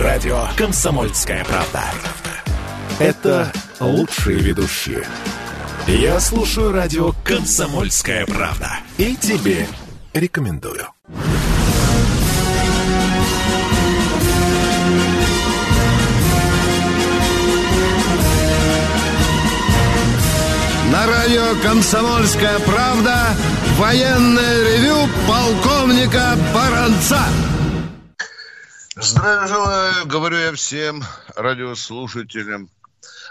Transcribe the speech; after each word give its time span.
радио 0.00 0.46
«Комсомольская 0.56 1.44
правда». 1.44 1.84
Это 2.98 3.52
лучшие 3.80 4.38
ведущие. 4.38 5.04
Я 5.86 6.20
слушаю 6.20 6.72
радио 6.72 7.12
«Комсомольская 7.24 8.24
правда». 8.26 8.78
И 8.96 9.14
тебе 9.16 9.66
рекомендую. 10.14 10.86
На 20.90 21.06
радио 21.06 21.60
«Комсомольская 21.62 22.58
правда» 22.60 23.26
военное 23.78 24.64
ревю 24.64 24.96
полковника 25.28 26.36
Баранца. 26.54 27.20
Здравия 29.00 29.46
желаю, 29.46 30.06
говорю 30.06 30.36
я 30.36 30.52
всем 30.52 31.02
радиослушателям 31.34 32.68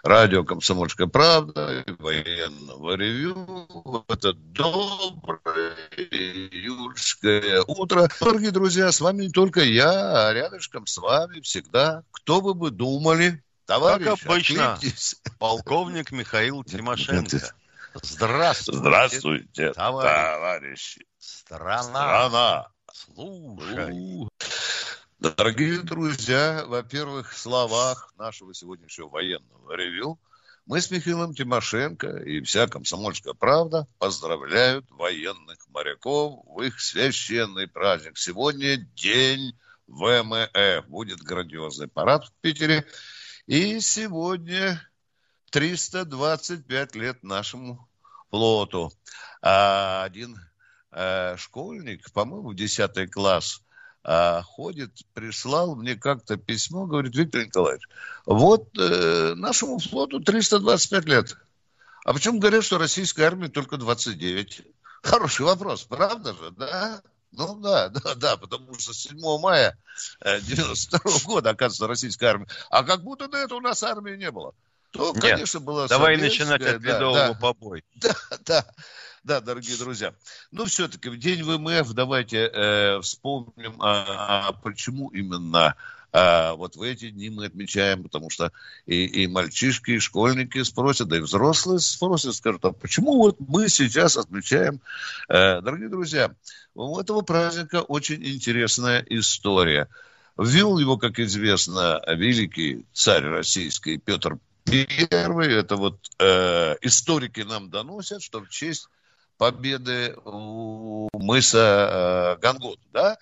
радио 0.04 0.44
«Комсомольская 0.44 1.08
правда» 1.08 1.84
и 1.86 1.92
военного 2.02 2.96
ревю. 2.96 3.68
Это 4.08 4.34
доброе 4.34 5.76
июльское 5.98 7.64
утро. 7.68 8.10
Дорогие 8.20 8.52
друзья, 8.52 8.92
с 8.92 9.00
вами 9.00 9.26
не 9.26 9.30
только 9.30 9.62
я, 9.62 10.30
а 10.30 10.34
рядышком 10.34 10.88
с 10.88 10.98
вами 10.98 11.42
всегда, 11.42 12.04
кто 12.12 12.42
бы 12.42 12.54
вы 12.54 12.72
думали, 12.72 13.44
товарищ, 13.66 14.06
Как 14.06 14.26
обычно, 14.26 14.74
откликнитесь. 14.74 15.16
полковник 15.38 16.12
Михаил 16.12 16.64
Тимошенко. 16.64 17.54
Здравствуйте, 18.02 18.80
Здравствуйте, 18.80 19.74
товарищ. 19.74 20.12
товарищи. 20.12 21.06
страна. 21.20 21.84
Страна. 21.84 22.68
Слушай. 22.92 24.28
Дорогие 25.20 25.82
друзья, 25.82 26.64
во-первых, 26.66 27.34
в 27.34 27.38
словах 27.38 28.14
нашего 28.18 28.54
сегодняшнего 28.54 29.10
военного 29.10 29.74
ревю 29.74 30.18
мы 30.66 30.80
с 30.80 30.92
Михаилом 30.92 31.36
Тимошенко 31.36 32.08
и 32.20 32.42
вся 32.42 32.68
комсомольская 32.68 33.34
правда 33.34 33.86
поздравляют 33.98 34.90
военных 34.92 35.68
моряков 35.68 36.46
в 36.46 36.62
их 36.62 36.80
священный 36.80 37.68
праздник. 37.68 38.18
Сегодня 38.18 38.78
день 38.78 39.60
ВМФ. 39.88 40.88
Будет 40.88 41.20
грандиозный 41.20 41.90
парад 41.90 42.24
в 42.24 42.32
Питере. 42.40 42.88
И 43.46 43.82
сегодня 43.82 44.82
325 45.52 46.96
лет 46.96 47.24
нашему 47.24 47.90
флоту. 48.30 48.94
А 49.42 50.06
один 50.06 50.40
э, 50.92 51.36
школьник, 51.36 52.10
по-моему, 52.14 52.52
в 52.52 52.56
10 52.56 53.12
класс, 53.12 53.62
а, 54.04 54.42
ходит, 54.44 54.92
прислал 55.14 55.76
мне 55.76 55.96
как-то 55.96 56.38
письмо, 56.38 56.86
говорит, 56.86 57.16
Виктор 57.16 57.46
Николаевич, 57.46 57.88
вот 58.26 58.70
э, 58.78 59.34
нашему 59.36 59.80
флоту 59.80 60.20
325 60.20 61.06
лет. 61.06 61.38
А 62.06 62.14
почему 62.14 62.40
говорят, 62.40 62.64
что 62.64 62.78
российской 62.78 63.22
армии 63.22 63.48
только 63.48 63.78
29? 63.78 64.62
Хороший 65.02 65.46
вопрос, 65.46 65.84
правда 65.84 66.34
же, 66.34 66.52
да? 66.52 67.02
Ну 67.32 67.60
да, 67.60 67.90
да, 68.04 68.16
да, 68.16 68.38
потому 68.38 68.74
что 68.80 68.94
7 68.94 69.18
мая 69.40 69.78
92 70.24 71.00
года, 71.26 71.52
оказывается, 71.52 71.88
российская 71.88 72.28
армия. 72.28 72.48
А 72.70 72.84
как 72.84 73.04
будто 73.04 73.28
до 73.28 73.38
этого 73.38 73.60
у 73.60 73.62
нас 73.62 73.84
армии 73.84 74.16
не 74.16 74.32
было. 74.32 74.54
То, 74.92 75.12
Нет, 75.14 75.22
конечно, 75.22 75.60
было 75.60 75.88
Давай 75.88 76.18
начинать 76.18 76.62
от 76.62 76.82
да, 76.82 76.94
ледового 76.94 77.14
да. 77.14 77.34
побоя. 77.36 77.84
Да, 77.96 78.16
да, 78.46 78.66
да, 79.30 79.42
дорогие 79.42 79.78
друзья. 79.78 80.16
Ну, 80.52 80.66
все-таки 80.66 81.08
в 81.08 81.20
день 81.20 81.44
ВМФ 81.44 81.94
давайте 81.94 82.50
э, 82.52 83.00
вспомним, 83.02 83.76
а, 83.80 84.48
а 84.48 84.54
почему 84.54 85.10
именно 85.10 85.76
а, 86.12 86.56
вот 86.56 86.76
в 86.76 86.82
эти 86.82 87.12
дни 87.12 87.30
мы 87.30 87.46
отмечаем, 87.46 88.02
потому 88.02 88.32
что 88.32 88.52
и, 88.88 89.06
и 89.06 89.28
мальчишки, 89.28 89.92
и 89.92 90.00
школьники 90.00 90.64
спросят, 90.64 91.10
да 91.10 91.18
и 91.18 91.20
взрослые 91.20 91.80
спросят, 91.80 92.34
скажут, 92.34 92.66
а 92.66 92.72
почему 92.72 93.18
вот 93.20 93.36
мы 93.40 93.70
сейчас 93.70 94.18
отмечаем? 94.18 94.82
Э, 95.28 95.62
дорогие 95.62 95.90
друзья, 95.90 96.34
у 96.74 97.00
этого 97.00 97.22
праздника 97.22 97.84
очень 97.84 98.26
интересная 98.26 99.06
история. 99.10 99.90
Ввел 100.40 100.80
его, 100.80 100.98
как 100.98 101.20
известно, 101.20 102.02
великий 102.08 102.84
царь 102.94 103.26
российский 103.26 104.00
Петр 104.00 104.40
Первый. 104.64 105.54
Это 105.54 105.76
вот 105.76 106.00
э, 106.20 106.76
историки 106.82 107.42
нам 107.42 107.70
доносят, 107.70 108.24
что 108.24 108.42
в 108.42 108.50
честь 108.50 108.88
победы 109.40 110.16
у 110.26 111.08
мыса 111.14 112.36
э, 112.38 112.42
Гангут, 112.42 112.80
да, 112.92 113.18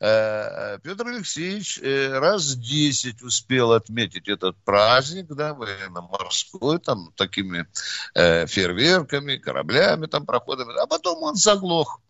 э, 0.00 0.78
Петр 0.82 1.06
Алексеевич 1.06 1.78
э, 1.78 2.18
раз 2.18 2.54
10 2.56 3.22
успел 3.22 3.72
отметить 3.72 4.28
этот 4.28 4.56
праздник, 4.64 5.26
да, 5.28 5.52
военно-морской, 5.52 6.78
там, 6.78 7.12
такими 7.16 7.66
э, 8.14 8.46
фейерверками, 8.46 9.36
кораблями, 9.36 10.06
там, 10.06 10.24
проходами, 10.24 10.72
а 10.80 10.86
потом 10.86 11.22
он 11.22 11.34
заглох. 11.36 12.00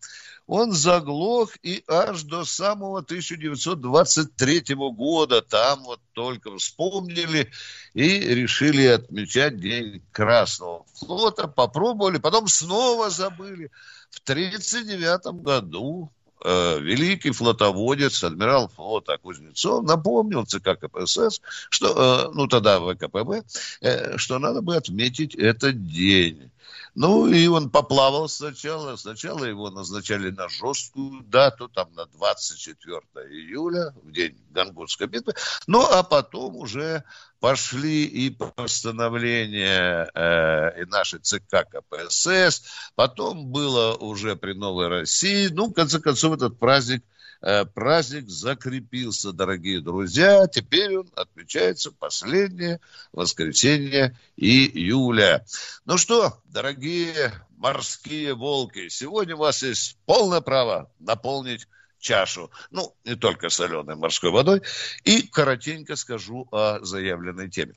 Он 0.49 0.71
заглох 0.71 1.51
и 1.61 1.83
аж 1.87 2.23
до 2.23 2.43
самого 2.43 3.01
1923 3.01 4.63
года 4.73 5.43
там 5.43 5.83
вот 5.83 5.99
только 6.13 6.57
вспомнили 6.57 7.51
и 7.93 8.19
решили 8.19 8.87
отмечать 8.87 9.59
День 9.59 10.01
Красного 10.11 10.85
флота. 10.95 11.47
Попробовали, 11.47 12.17
потом 12.17 12.47
снова 12.47 13.11
забыли. 13.11 13.69
В 14.09 14.21
1939 14.21 15.43
году 15.43 16.11
э, 16.43 16.79
великий 16.79 17.29
флотоводец, 17.29 18.23
адмирал 18.23 18.69
флота 18.69 19.19
Кузнецов 19.19 19.83
напомнил 19.83 20.47
ЦК 20.47 20.79
КПСС, 20.79 21.41
что, 21.69 22.27
э, 22.27 22.31
ну 22.33 22.47
тогда 22.47 22.79
ВКПБ, 22.79 23.43
э, 23.81 24.17
что 24.17 24.39
надо 24.39 24.63
бы 24.63 24.75
отметить 24.75 25.35
этот 25.35 25.85
день. 25.85 26.49
Ну, 26.99 27.27
и 27.27 27.47
он 27.47 27.69
поплавал 27.69 28.27
сначала. 28.27 28.97
Сначала 28.97 29.45
его 29.45 29.69
назначали 29.69 30.31
на 30.31 30.49
жесткую 30.49 31.23
дату, 31.23 31.69
там 31.69 31.93
на 31.93 32.05
24 32.07 32.99
июля, 33.29 33.93
в 34.03 34.11
день 34.11 34.37
Гангутской 34.49 35.07
битвы. 35.07 35.33
Ну, 35.65 35.79
а 35.79 36.03
потом 36.03 36.57
уже 36.57 37.05
пошли 37.39 38.03
и 38.03 38.29
постановления 38.31 40.11
э, 40.13 40.81
и 40.81 40.85
нашей 40.87 41.19
ЦК 41.19 41.65
КПСС. 41.71 42.63
Потом 42.95 43.45
было 43.45 43.95
уже 43.95 44.35
при 44.35 44.51
Новой 44.51 44.89
России. 44.89 45.47
Ну, 45.47 45.67
в 45.67 45.73
конце 45.73 46.01
концов, 46.01 46.33
этот 46.33 46.59
праздник 46.59 47.05
праздник 47.73 48.29
закрепился, 48.29 49.31
дорогие 49.31 49.81
друзья. 49.81 50.47
Теперь 50.47 50.97
он 50.97 51.09
отмечается 51.15 51.91
последнее 51.91 52.79
воскресенье 53.13 54.17
июля. 54.35 55.45
Ну 55.85 55.97
что, 55.97 56.41
дорогие 56.45 57.33
морские 57.57 58.33
волки, 58.33 58.89
сегодня 58.89 59.35
у 59.35 59.39
вас 59.39 59.63
есть 59.63 59.97
полное 60.05 60.41
право 60.41 60.91
наполнить 60.99 61.67
чашу, 61.99 62.49
ну, 62.71 62.95
не 63.05 63.15
только 63.15 63.49
соленой 63.49 63.95
морской 63.95 64.31
водой, 64.31 64.61
и 65.03 65.21
коротенько 65.21 65.95
скажу 65.95 66.47
о 66.51 66.79
заявленной 66.81 67.49
теме. 67.49 67.73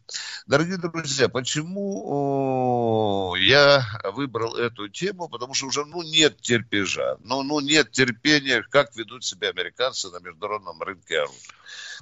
Дорогие 0.47 0.79
друзья, 0.79 1.29
почему 1.29 3.35
я 3.37 3.85
выбрал 4.15 4.57
эту 4.57 4.89
тему? 4.89 5.29
Потому 5.29 5.55
что 5.55 5.67
уже, 5.67 5.85
ну, 5.85 6.03
нет 6.03 6.41
терпежа, 6.41 7.17
ну, 7.21 7.43
ну, 7.43 7.61
нет 7.61 7.91
терпения, 7.91 8.65
как 8.71 8.97
ведут 8.97 9.25
себя 9.25 9.51
американцы 9.51 10.11
на 10.11 10.21
международном 10.21 10.81
рынке 10.81 11.19
оружия. 11.19 11.53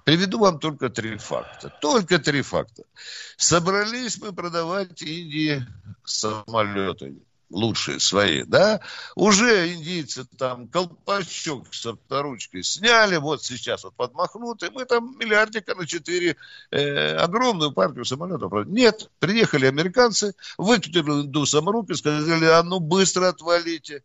Приведу 0.04 0.38
вам 0.38 0.58
только 0.58 0.88
три 0.88 1.16
факта. 1.18 1.68
Только 1.80 2.18
три 2.18 2.42
факта. 2.42 2.84
Собрались 3.36 4.18
мы 4.18 4.32
продавать 4.32 5.02
Индии 5.02 5.66
самолеты 6.04 7.16
лучшие 7.50 8.00
свои, 8.00 8.44
да, 8.44 8.80
уже 9.16 9.72
индийцы 9.72 10.24
там 10.38 10.68
колпачок 10.68 11.74
с 11.74 11.84
авторучкой 11.86 12.62
сняли, 12.62 13.16
вот 13.16 13.42
сейчас 13.42 13.84
вот 13.84 13.94
подмахнут, 13.94 14.62
и 14.62 14.70
мы 14.70 14.84
там 14.84 15.16
миллиардика 15.18 15.74
на 15.74 15.86
четыре 15.86 16.36
э, 16.70 17.16
огромную 17.16 17.72
партию 17.72 18.04
самолетов. 18.04 18.52
Нет, 18.66 19.10
приехали 19.18 19.66
американцы, 19.66 20.34
выкинули 20.56 21.26
индусам 21.26 21.68
руки, 21.68 21.94
сказали, 21.94 22.44
а 22.46 22.62
ну 22.62 22.80
быстро 22.80 23.28
отвалите. 23.28 24.02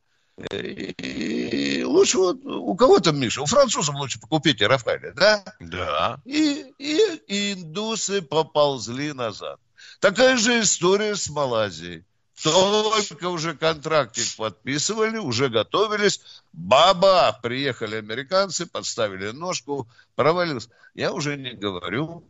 И 0.51 1.83
лучше 1.85 2.17
вот 2.17 2.43
у 2.43 2.75
кого 2.75 2.99
там, 2.99 3.17
Миша, 3.17 3.41
у 3.41 3.45
французов 3.45 3.95
лучше 3.95 4.19
покупите 4.19 4.67
Рафаэля, 4.67 5.13
да? 5.13 5.43
Да. 5.61 6.19
И, 6.25 6.73
и, 6.77 7.21
и 7.27 7.53
индусы 7.53 8.21
поползли 8.21 9.13
назад. 9.13 9.59
Такая 10.01 10.35
же 10.35 10.59
история 10.59 11.15
с 11.15 11.29
Малайзией. 11.29 12.03
Только 12.41 13.29
уже 13.29 13.55
контрактик 13.55 14.35
подписывали, 14.35 15.17
уже 15.17 15.49
готовились. 15.49 16.21
Баба! 16.51 17.37
Приехали 17.41 17.95
американцы, 17.95 18.65
подставили 18.65 19.31
ножку, 19.31 19.87
провалился. 20.15 20.69
Я 20.93 21.13
уже 21.13 21.37
не 21.37 21.53
говорю 21.53 22.23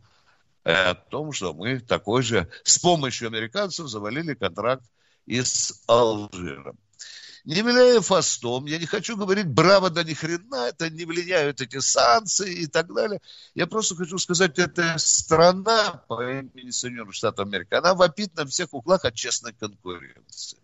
о 0.62 0.94
том, 0.94 1.32
что 1.32 1.52
мы 1.52 1.80
такой 1.80 2.22
же 2.22 2.48
с 2.62 2.78
помощью 2.78 3.28
американцев 3.28 3.88
завалили 3.88 4.34
контракт 4.34 4.84
и 5.26 5.42
с 5.42 5.82
Алжиром. 5.86 6.78
Не 7.46 7.62
виляя 7.62 8.00
фастом, 8.00 8.66
я 8.66 8.78
не 8.78 8.86
хочу 8.86 9.16
говорить 9.16 9.46
браво, 9.46 9.88
да 9.88 10.02
ни 10.02 10.14
хрена, 10.14 10.66
это 10.68 10.90
не 10.90 11.04
влияют 11.04 11.60
эти 11.60 11.78
санкции 11.78 12.52
и 12.52 12.66
так 12.66 12.92
далее. 12.92 13.20
Я 13.54 13.68
просто 13.68 13.94
хочу 13.94 14.18
сказать, 14.18 14.58
эта 14.58 14.98
страна 14.98 16.02
по 16.08 16.22
имени 16.22 16.70
Соединенных 16.70 17.14
Штатов 17.14 17.46
Америки, 17.46 17.72
она 17.72 17.94
вопит 17.94 18.36
на 18.36 18.46
всех 18.46 18.74
углах 18.74 19.04
от 19.04 19.14
честной 19.14 19.52
конкуренции. 19.52 20.58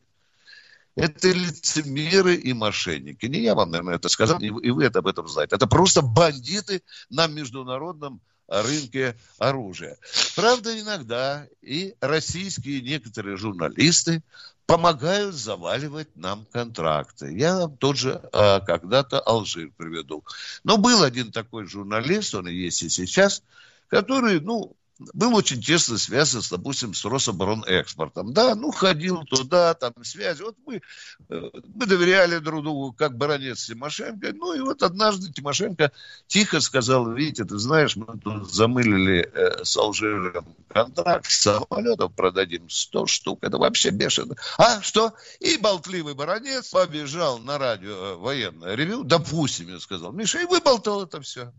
Это 0.96 1.28
лицемеры 1.28 2.34
и 2.34 2.52
мошенники. 2.52 3.26
Не 3.26 3.40
я 3.40 3.54
вам, 3.54 3.70
наверное, 3.70 3.94
это 3.94 4.08
сказал, 4.08 4.40
и 4.40 4.70
вы 4.70 4.84
это 4.84 4.98
об 4.98 5.06
этом 5.06 5.26
знаете. 5.28 5.54
Это 5.54 5.66
просто 5.68 6.02
бандиты 6.02 6.82
на 7.08 7.28
международном 7.28 8.20
рынке 8.48 9.16
оружия. 9.38 9.96
Правда, 10.36 10.78
иногда 10.78 11.46
и 11.62 11.94
российские 12.00 12.82
некоторые 12.82 13.36
журналисты 13.36 14.22
помогают 14.72 15.34
заваливать 15.34 16.16
нам 16.16 16.46
контракты. 16.50 17.30
Я 17.36 17.58
вам 17.58 17.76
тот 17.76 17.98
же 17.98 18.22
а, 18.32 18.60
когда-то 18.60 19.20
Алжир 19.20 19.70
приведу. 19.76 20.24
Но 20.64 20.78
был 20.78 21.02
один 21.02 21.30
такой 21.30 21.66
журналист, 21.66 22.34
он 22.34 22.48
и 22.48 22.54
есть 22.54 22.82
и 22.82 22.88
сейчас, 22.88 23.42
который, 23.88 24.40
ну, 24.40 24.74
был 25.12 25.34
очень 25.34 25.60
тесно 25.60 25.98
связан, 25.98 26.42
допустим, 26.50 26.94
с 26.94 27.04
Рособоронэкспортом. 27.04 28.32
Да, 28.32 28.54
ну, 28.54 28.70
ходил 28.70 29.24
туда, 29.24 29.74
там, 29.74 29.92
связи. 30.02 30.42
Вот 30.42 30.56
мы, 30.66 30.82
э, 31.28 31.50
мы 31.74 31.86
доверяли 31.86 32.38
друг 32.38 32.62
другу, 32.62 32.92
как 32.92 33.16
баронец 33.16 33.66
Тимошенко. 33.66 34.32
Ну, 34.32 34.54
и 34.54 34.60
вот 34.60 34.82
однажды 34.82 35.32
Тимошенко 35.32 35.92
тихо 36.26 36.60
сказал, 36.60 37.10
видите, 37.12 37.44
ты 37.44 37.58
знаешь, 37.58 37.96
мы 37.96 38.18
тут 38.18 38.52
замылили 38.52 39.30
э, 39.32 39.64
с 39.64 39.76
Алжиром 39.76 40.46
контракт, 40.68 41.30
самолетов 41.30 42.12
продадим 42.14 42.68
100 42.68 43.06
штук. 43.06 43.38
Это 43.42 43.58
вообще 43.58 43.90
бешено. 43.90 44.36
А, 44.58 44.80
что? 44.80 45.12
И 45.40 45.56
болтливый 45.56 46.14
баронец 46.14 46.70
побежал 46.70 47.38
на 47.38 47.58
радио 47.58 47.90
э, 47.90 48.14
военное 48.16 48.74
ревю, 48.74 49.04
допустим, 49.04 49.68
я 49.68 49.80
сказал, 49.80 50.12
Миша, 50.12 50.40
и 50.40 50.46
выболтал 50.46 51.02
это 51.02 51.20
все. 51.20 51.52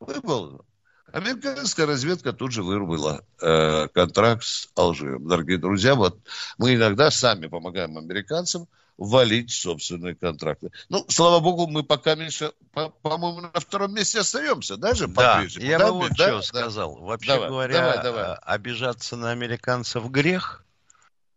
Выболтал. 0.00 0.64
Американская 1.12 1.86
разведка 1.86 2.32
тут 2.32 2.52
же 2.52 2.62
вырвала 2.62 3.24
э, 3.40 3.88
контракт 3.88 4.44
с 4.44 4.68
Алжиром. 4.74 5.26
Дорогие 5.28 5.56
друзья, 5.58 5.94
вот 5.94 6.18
мы 6.58 6.74
иногда 6.74 7.10
сами 7.10 7.46
помогаем 7.46 7.96
американцам 7.96 8.66
валить 8.98 9.50
собственные 9.52 10.14
контракты. 10.14 10.70
Ну, 10.88 11.04
слава 11.08 11.40
богу, 11.40 11.66
мы 11.66 11.82
пока, 11.82 12.14
Миша, 12.14 12.52
по- 12.72 12.88
по-моему, 12.88 13.42
на 13.42 13.60
втором 13.60 13.94
месте 13.94 14.20
остаемся, 14.20 14.76
даже 14.76 15.06
Да, 15.06 15.34
по-прежнему. 15.34 15.66
я 15.66 15.78
да, 15.78 15.92
бы 15.92 15.98
вот 15.98 16.08
да, 16.10 16.14
что 16.14 16.36
да. 16.36 16.42
сказал. 16.42 16.96
Вообще 16.96 17.28
Давай, 17.32 17.48
говоря, 17.48 17.74
давай, 17.74 18.02
давай. 18.02 18.24
а, 18.24 18.34
обижаться 18.36 19.16
на 19.16 19.30
американцев 19.30 20.10
грех, 20.10 20.64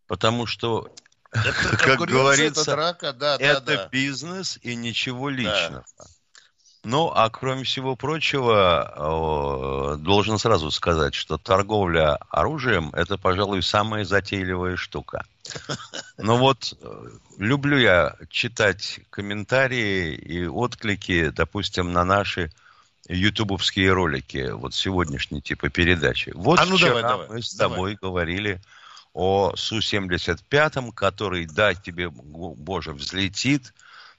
потому 0.08 0.46
что, 0.46 0.90
Это 1.32 1.54
как 1.78 2.00
говорится, 2.00 2.62
это 2.62 2.72
драка, 2.72 3.14
да, 3.14 3.38
да, 3.38 3.44
это 3.46 3.62
да. 3.62 3.88
бизнес 3.92 4.58
и 4.62 4.76
ничего 4.76 5.30
личного. 5.30 5.86
Ну, 6.84 7.12
а 7.14 7.30
кроме 7.30 7.64
всего 7.64 7.96
прочего, 7.96 9.98
должен 10.00 10.40
сразу 10.40 10.72
сказать, 10.72 11.14
что 11.14 11.38
торговля 11.38 12.16
оружием– 12.30 12.92
это, 12.94 13.18
пожалуй, 13.18 13.62
самая 13.62 14.06
затейливая 14.06 14.78
штука. 14.78 15.26
Но 16.18 16.38
вот 16.38 16.78
э, 16.82 17.10
люблю 17.38 17.78
я 17.78 18.16
читать 18.30 19.02
комментарии 19.10 20.16
и 20.16 20.46
отклики, 20.46 21.30
допустим, 21.30 21.92
на 21.92 22.06
наши 22.06 22.50
ютубовские 23.10 23.92
ролики, 23.92 24.52
вот 24.52 24.74
сегодняшней 24.74 25.42
типа 25.42 25.70
передачи. 25.70 26.32
Вот 26.36 26.60
А 26.60 26.66
ну 26.66 26.78
вчера 26.78 26.90
давай, 26.90 27.04
давай, 27.04 27.28
мы 27.30 27.42
с 27.42 27.54
давай. 27.56 27.76
тобой 27.76 27.98
говорили 28.02 28.62
о 29.14 29.54
Су-75, 29.56 30.94
который, 30.94 31.46
дай 31.46 31.76
тебе, 31.76 32.10
Боже, 32.10 32.94
взлетит, 32.94 33.74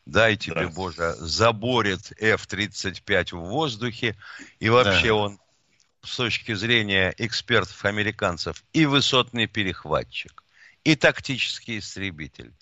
дай 0.06 0.37
тебе. 0.37 0.69
Боже, 0.69 1.14
заборет 1.19 2.12
F-35 2.19 3.37
в 3.37 3.49
воздухе, 3.49 4.17
и 4.58 4.69
вообще 4.69 5.08
Да. 5.08 5.14
он 5.14 5.41
с 6.02 6.17
точки 6.17 6.55
зрения 6.55 7.14
экспертов-американцев 7.19 8.64
и 8.73 8.87
высотный 8.87 9.47
перехватчик, 9.47 10.43
и 10.85 10.97
тактический 10.97 11.79
истребитель. 11.79 12.52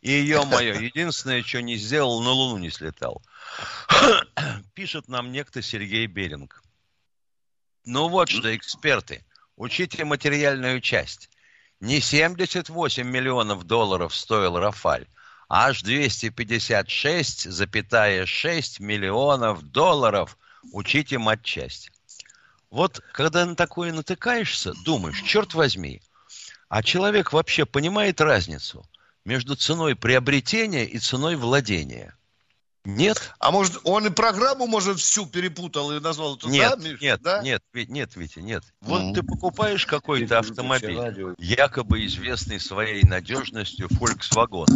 И, 0.00 0.12
ё-моё, 0.12 0.74
единственное, 0.80 1.42
что 1.42 1.60
не 1.62 1.76
сделал, 1.76 2.22
на 2.22 2.30
Луну 2.30 2.58
не 2.58 2.70
слетал. 2.70 3.22
Пишет 4.74 5.08
нам 5.08 5.32
некто 5.32 5.62
Сергей 5.62 6.06
Беринг. 6.06 6.62
Ну 7.84 8.08
вот 8.08 8.28
что, 8.28 8.54
эксперты, 8.56 9.24
учите 9.56 10.04
материальную 10.04 10.80
часть. 10.80 11.30
Не 11.80 12.00
78 12.00 13.06
миллионов 13.06 13.64
долларов 13.64 14.14
стоил 14.14 14.58
Рафаль, 14.58 15.06
аж 15.48 15.82
256,6 15.82 18.82
миллионов 18.82 19.62
долларов. 19.62 20.36
Учите 20.72 21.18
матчасть. 21.18 21.90
Вот 22.70 23.00
когда 23.12 23.46
на 23.46 23.54
такое 23.54 23.92
натыкаешься, 23.92 24.72
думаешь, 24.84 25.22
черт 25.22 25.54
возьми, 25.54 26.02
а 26.68 26.82
человек 26.82 27.32
вообще 27.32 27.64
понимает 27.64 28.20
разницу 28.20 28.84
между 29.24 29.54
ценой 29.54 29.94
приобретения 29.94 30.84
и 30.84 30.98
ценой 30.98 31.36
владения? 31.36 32.16
Нет? 32.84 33.32
А 33.40 33.50
может, 33.50 33.78
он 33.82 34.06
и 34.06 34.10
программу, 34.10 34.66
может, 34.68 35.00
всю 35.00 35.26
перепутал 35.26 35.92
и 35.92 36.00
назвал 36.00 36.36
это, 36.36 36.48
Нет, 36.48 36.78
да, 36.78 36.88
Миш? 36.88 37.00
нет, 37.00 37.22
да? 37.22 37.42
нет, 37.42 37.60
нет, 37.72 38.14
Витя, 38.14 38.38
нет. 38.38 38.62
Вот 38.80 39.02
Мгм. 39.02 39.14
ты 39.14 39.24
покупаешь 39.24 39.86
какой-то 39.86 40.38
автомобиль, 40.38 41.00
якобы 41.38 42.06
известный 42.06 42.60
своей 42.60 43.02
надежностью 43.02 43.88
Volkswagen, 43.88 44.68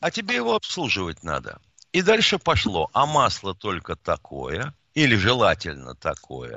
а 0.00 0.10
тебе 0.10 0.36
его 0.36 0.54
обслуживать 0.54 1.22
надо. 1.22 1.60
И 1.92 2.02
дальше 2.02 2.38
пошло, 2.38 2.90
а 2.92 3.06
масло 3.06 3.54
только 3.54 3.96
такое, 3.96 4.74
или 4.94 5.16
желательно 5.16 5.94
такое, 5.94 6.56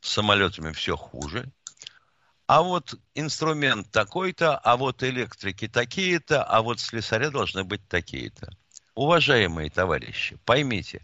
с 0.00 0.10
самолетами 0.12 0.72
все 0.72 0.96
хуже, 0.96 1.50
а 2.46 2.62
вот 2.62 2.94
инструмент 3.14 3.90
такой-то, 3.90 4.56
а 4.56 4.76
вот 4.76 5.02
электрики 5.02 5.66
такие-то, 5.66 6.44
а 6.44 6.62
вот 6.62 6.80
слесаря 6.80 7.30
должны 7.30 7.64
быть 7.64 7.86
такие-то. 7.88 8.50
Уважаемые 8.94 9.68
товарищи, 9.68 10.38
поймите, 10.44 11.02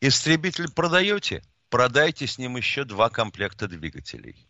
истребитель 0.00 0.70
продаете, 0.72 1.42
продайте 1.68 2.26
с 2.26 2.38
ним 2.38 2.56
еще 2.56 2.84
два 2.84 3.10
комплекта 3.10 3.68
двигателей. 3.68 4.48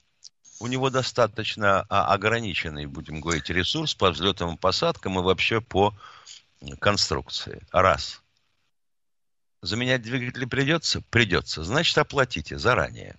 У 0.58 0.66
него 0.68 0.90
достаточно 0.90 1.82
а, 1.88 2.12
ограниченный, 2.12 2.86
будем 2.86 3.20
говорить, 3.20 3.50
ресурс 3.50 3.94
по 3.94 4.10
взлетам 4.10 4.54
и 4.54 4.58
посадкам 4.58 5.18
и 5.18 5.22
вообще 5.22 5.60
по 5.60 5.94
конструкции. 6.80 7.66
Раз. 7.72 8.22
Заменять 9.62 10.02
двигатели 10.02 10.44
придется? 10.44 11.02
Придется. 11.10 11.62
Значит, 11.62 11.98
оплатите 11.98 12.58
заранее. 12.58 13.16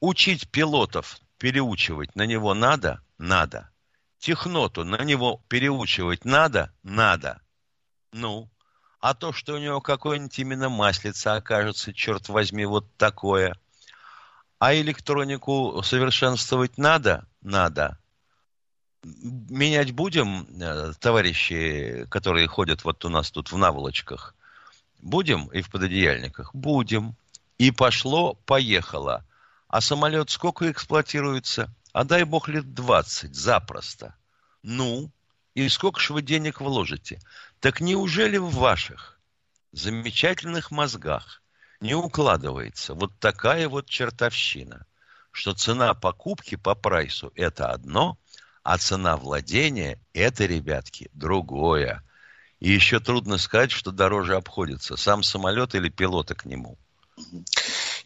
Учить 0.00 0.50
пилотов 0.50 1.18
переучивать 1.38 2.16
на 2.16 2.26
него 2.26 2.54
надо? 2.54 3.00
Надо. 3.18 3.70
Техноту 4.18 4.84
на 4.84 5.02
него 5.04 5.42
переучивать 5.48 6.24
надо? 6.24 6.72
Надо. 6.82 7.40
Ну, 8.12 8.50
а 9.00 9.12
то, 9.12 9.32
что 9.32 9.54
у 9.54 9.58
него 9.58 9.80
какое-нибудь 9.80 10.38
именно 10.38 10.68
маслица 10.68 11.34
окажется, 11.34 11.92
черт 11.92 12.28
возьми, 12.28 12.64
вот 12.64 12.86
такое. 12.96 13.54
А 14.64 14.74
электронику 14.74 15.82
совершенствовать 15.84 16.78
надо? 16.78 17.26
Надо. 17.42 17.98
Менять 19.02 19.92
будем, 19.92 20.46
э, 20.58 20.94
товарищи, 20.98 22.06
которые 22.08 22.48
ходят 22.48 22.82
вот 22.82 23.04
у 23.04 23.10
нас 23.10 23.30
тут 23.30 23.52
в 23.52 23.58
наволочках? 23.58 24.34
Будем 25.02 25.48
и 25.48 25.60
в 25.60 25.70
пододеяльниках? 25.70 26.54
Будем. 26.54 27.14
И 27.58 27.72
пошло, 27.72 28.38
поехало. 28.46 29.26
А 29.68 29.82
самолет 29.82 30.30
сколько 30.30 30.70
эксплуатируется? 30.70 31.68
А 31.92 32.04
дай 32.04 32.24
бог 32.24 32.48
лет 32.48 32.72
20, 32.72 33.34
запросто. 33.34 34.14
Ну, 34.62 35.10
и 35.52 35.68
сколько 35.68 36.00
ж 36.00 36.08
вы 36.08 36.22
денег 36.22 36.62
вложите? 36.62 37.20
Так 37.60 37.82
неужели 37.82 38.38
в 38.38 38.48
ваших 38.48 39.20
замечательных 39.72 40.70
мозгах 40.70 41.42
не 41.84 41.94
укладывается 41.94 42.94
вот 42.94 43.12
такая 43.20 43.68
вот 43.68 43.86
чертовщина, 43.86 44.86
что 45.30 45.52
цена 45.52 45.92
покупки 45.92 46.56
по 46.56 46.74
прайсу– 46.74 47.30
это 47.36 47.70
одно, 47.70 48.16
а 48.62 48.78
цена 48.78 49.18
владения– 49.18 50.00
это, 50.14 50.46
ребятки, 50.46 51.10
другое. 51.12 52.02
И 52.58 52.72
еще 52.72 53.00
трудно 53.00 53.36
сказать, 53.36 53.70
что 53.70 53.92
дороже 53.92 54.34
обходится, 54.34 54.96
сам 54.96 55.22
самолет 55.22 55.74
или 55.74 55.90
пилота 55.90 56.34
к 56.34 56.46
нему. 56.46 56.78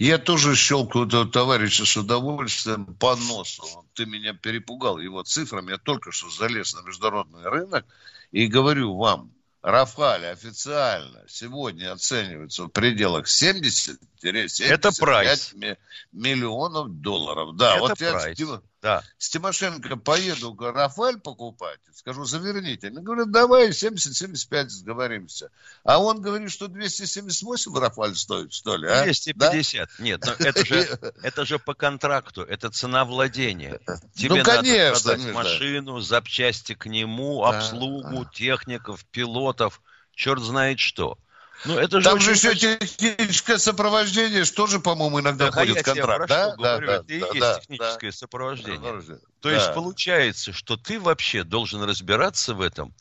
Я 0.01 0.19
тоже 0.19 0.57
щелкаю 0.57 1.07
этого 1.07 1.27
товарища 1.29 1.85
с 1.85 1.97
удовольствием 1.97 2.85
по 2.85 3.15
носу. 3.15 3.87
Ты 3.95 4.07
меня 4.07 4.35
перепугал 4.35 4.99
его 4.99 5.23
цифрами. 5.23 5.71
Я 5.71 5.79
только 5.79 6.11
что 6.11 6.29
залез 6.31 6.75
на 6.75 6.83
международный 6.83 7.49
рынок 7.49 7.87
и 8.33 8.49
говорю 8.49 8.97
вам, 8.97 9.31
Рафаль 9.71 10.25
официально 10.25 11.23
сегодня 11.29 11.93
оценивается 11.93 12.65
в 12.65 12.69
пределах 12.69 13.27
70-75 13.27 14.65
Это 14.67 14.91
прайс. 14.99 15.53
ми- 15.53 15.77
миллионов 16.13 16.89
долларов. 17.03 17.55
Да, 17.55 17.73
Это 17.75 17.81
вот 17.81 18.01
я 18.01 18.13
прайс. 18.13 18.39
Тимо- 18.39 18.63
да. 18.81 19.03
с 19.19 19.31
Тимошенко 19.31 19.97
поеду 19.97 20.57
Рафаль 20.59 21.19
покупать, 21.19 21.81
скажу, 21.93 22.25
заверните. 22.25 22.89
Они 22.89 23.01
говорят, 23.01 23.31
давай 23.31 23.71
70-75 23.71 24.69
сговоримся. 24.69 25.51
А 25.85 25.99
он 25.99 26.21
говорит, 26.21 26.51
что 26.51 26.69
278 26.69 27.77
Рафаль 27.77 28.15
стоит, 28.15 28.53
что 28.53 28.77
ли? 28.77 28.89
А? 28.89 29.05
250. 29.05 29.89
Да? 29.89 30.05
Нет, 30.05 30.25
но 30.25 30.47
это 30.47 30.65
же, 30.65 30.99
это 31.23 31.45
же 31.45 31.59
по 31.59 31.75
контракту, 31.75 32.43
это 32.43 32.71
цена 32.71 33.05
владения. 33.05 33.81
Тебе 34.15 34.37
ну, 34.37 34.45
конечно, 34.45 35.13
надо 35.13 35.23
продать 35.23 35.35
машину, 35.35 36.01
запчасти 36.01 36.75
к 36.75 36.87
нему, 36.87 37.45
обслугу, 37.45 38.25
техников, 38.33 39.05
пилотов, 39.07 39.83
черт 40.15 40.41
знает 40.43 40.79
что. 40.79 41.19
Ну, 41.65 41.77
это 41.77 42.01
же 42.01 42.09
Там 42.09 42.21
же 42.21 42.33
еще 42.33 42.55
техническое 42.55 43.59
сопровождение, 43.59 44.45
что 44.45 44.67
же, 44.67 44.79
по-моему, 44.81 45.21
иногда 45.21 45.47
да, 45.47 45.51
входит 45.51 45.79
в 45.79 45.83
контракт. 45.83 46.29
Да, 46.29 46.55
да, 46.57 46.79
да, 46.79 46.85
это 46.85 47.03
да, 47.03 47.15
и 47.15 47.19
есть 47.19 47.41
да, 47.41 47.59
техническое 47.59 48.11
да, 48.11 48.17
сопровождение. 48.17 49.03
Да, 49.03 49.15
То 49.41 49.49
да. 49.49 49.55
есть 49.55 49.75
получается, 49.75 50.53
что 50.53 50.77
ты 50.77 51.01
вообще 51.01 51.43
должен 51.43 51.83
разбираться 51.83 52.55
в 52.55 52.61
этом, 52.61 52.95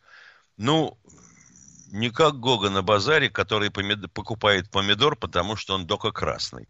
ну, 0.57 0.97
не 1.91 2.09
как 2.09 2.39
Гога 2.39 2.69
на 2.69 2.81
базаре, 2.81 3.29
который 3.29 3.69
помид... 3.69 4.11
покупает 4.13 4.69
помидор, 4.69 5.15
потому 5.15 5.55
что 5.55 5.75
он 5.75 5.85
дока 5.85 6.11
красный. 6.11 6.67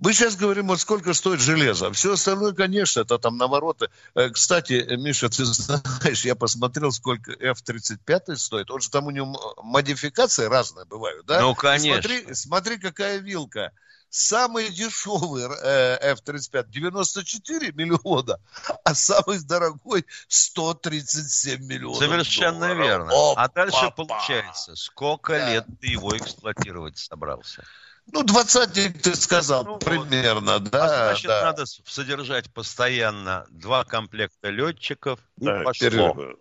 Мы 0.00 0.14
сейчас 0.14 0.34
говорим, 0.34 0.68
вот 0.68 0.80
сколько 0.80 1.12
стоит 1.12 1.40
железо. 1.40 1.92
Все 1.92 2.14
остальное, 2.14 2.52
конечно, 2.52 3.00
это 3.00 3.18
там 3.18 3.36
навороты. 3.36 3.90
Э, 4.14 4.30
кстати, 4.30 4.96
Миша, 4.96 5.28
ты 5.28 5.44
знаешь, 5.44 6.24
я 6.24 6.34
посмотрел, 6.34 6.90
сколько 6.90 7.32
F-35 7.32 8.36
стоит. 8.36 8.70
Он 8.70 8.80
же 8.80 8.88
там 8.88 9.06
у 9.06 9.10
него 9.10 9.54
модификации 9.62 10.46
разные 10.46 10.86
бывают, 10.86 11.26
да? 11.26 11.42
Ну, 11.42 11.54
конечно. 11.54 12.00
Смотри, 12.00 12.34
смотри 12.34 12.78
какая 12.78 13.18
вилка. 13.18 13.72
Самый 14.08 14.70
дешевый 14.70 15.44
э, 15.44 15.98
F-35 16.14 16.68
94 16.68 17.72
миллиона, 17.72 18.40
а 18.84 18.94
самый 18.94 19.38
дорогой 19.38 20.06
137 20.28 21.62
миллионов 21.62 21.98
Совершенно 21.98 22.68
долларов. 22.68 22.86
верно. 22.86 23.12
О, 23.12 23.34
а 23.36 23.48
дальше 23.48 23.78
папа. 23.80 24.04
получается, 24.06 24.74
сколько 24.74 25.34
да. 25.34 25.52
лет 25.52 25.66
ты 25.80 25.88
его 25.88 26.16
эксплуатировать 26.16 26.98
собрался? 26.98 27.64
Ну, 28.12 28.22
двадцатник 28.22 29.00
ты 29.02 29.14
сказал, 29.14 29.64
ну, 29.64 29.78
примерно, 29.78 30.54
вот. 30.54 30.70
да. 30.70 30.84
А 30.84 31.08
значит, 31.10 31.28
да. 31.28 31.44
надо 31.44 31.64
содержать 31.66 32.52
постоянно 32.52 33.46
два 33.50 33.84
комплекта 33.84 34.50
летчиков. 34.50 35.20
Да, 35.36 35.62
пошло. 35.62 35.88
Перерыв. 35.88 36.36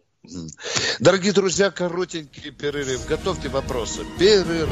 Дорогие 1.00 1.34
друзья, 1.34 1.72
коротенький 1.72 2.52
перерыв. 2.52 3.06
Готовьте 3.08 3.50
вопросы. 3.50 4.06
Перерыв. 4.18 4.70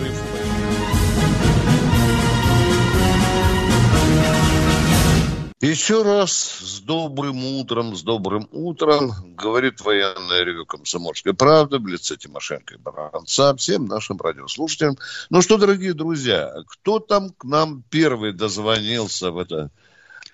Еще 5.59 6.03
раз 6.03 6.33
с 6.33 6.81
добрым 6.81 7.43
утром, 7.59 7.95
с 7.95 8.03
добрым 8.03 8.47
утром, 8.51 9.09
говорит 9.35 9.81
военное 9.81 10.43
ревю 10.43 10.67
«Комсомольская 10.67 11.33
правда» 11.33 11.79
в 11.79 11.87
лице 11.87 12.15
Тимошенко 12.15 12.75
и 12.75 12.77
Баранца 12.77 13.55
всем 13.55 13.85
нашим 13.85 14.17
радиослушателям. 14.17 14.97
Ну 15.31 15.41
что, 15.41 15.57
дорогие 15.57 15.93
друзья, 15.93 16.53
кто 16.67 16.99
там 16.99 17.31
к 17.35 17.43
нам 17.43 17.81
первый 17.89 18.33
дозвонился 18.33 19.31
в 19.31 19.39
это? 19.39 19.71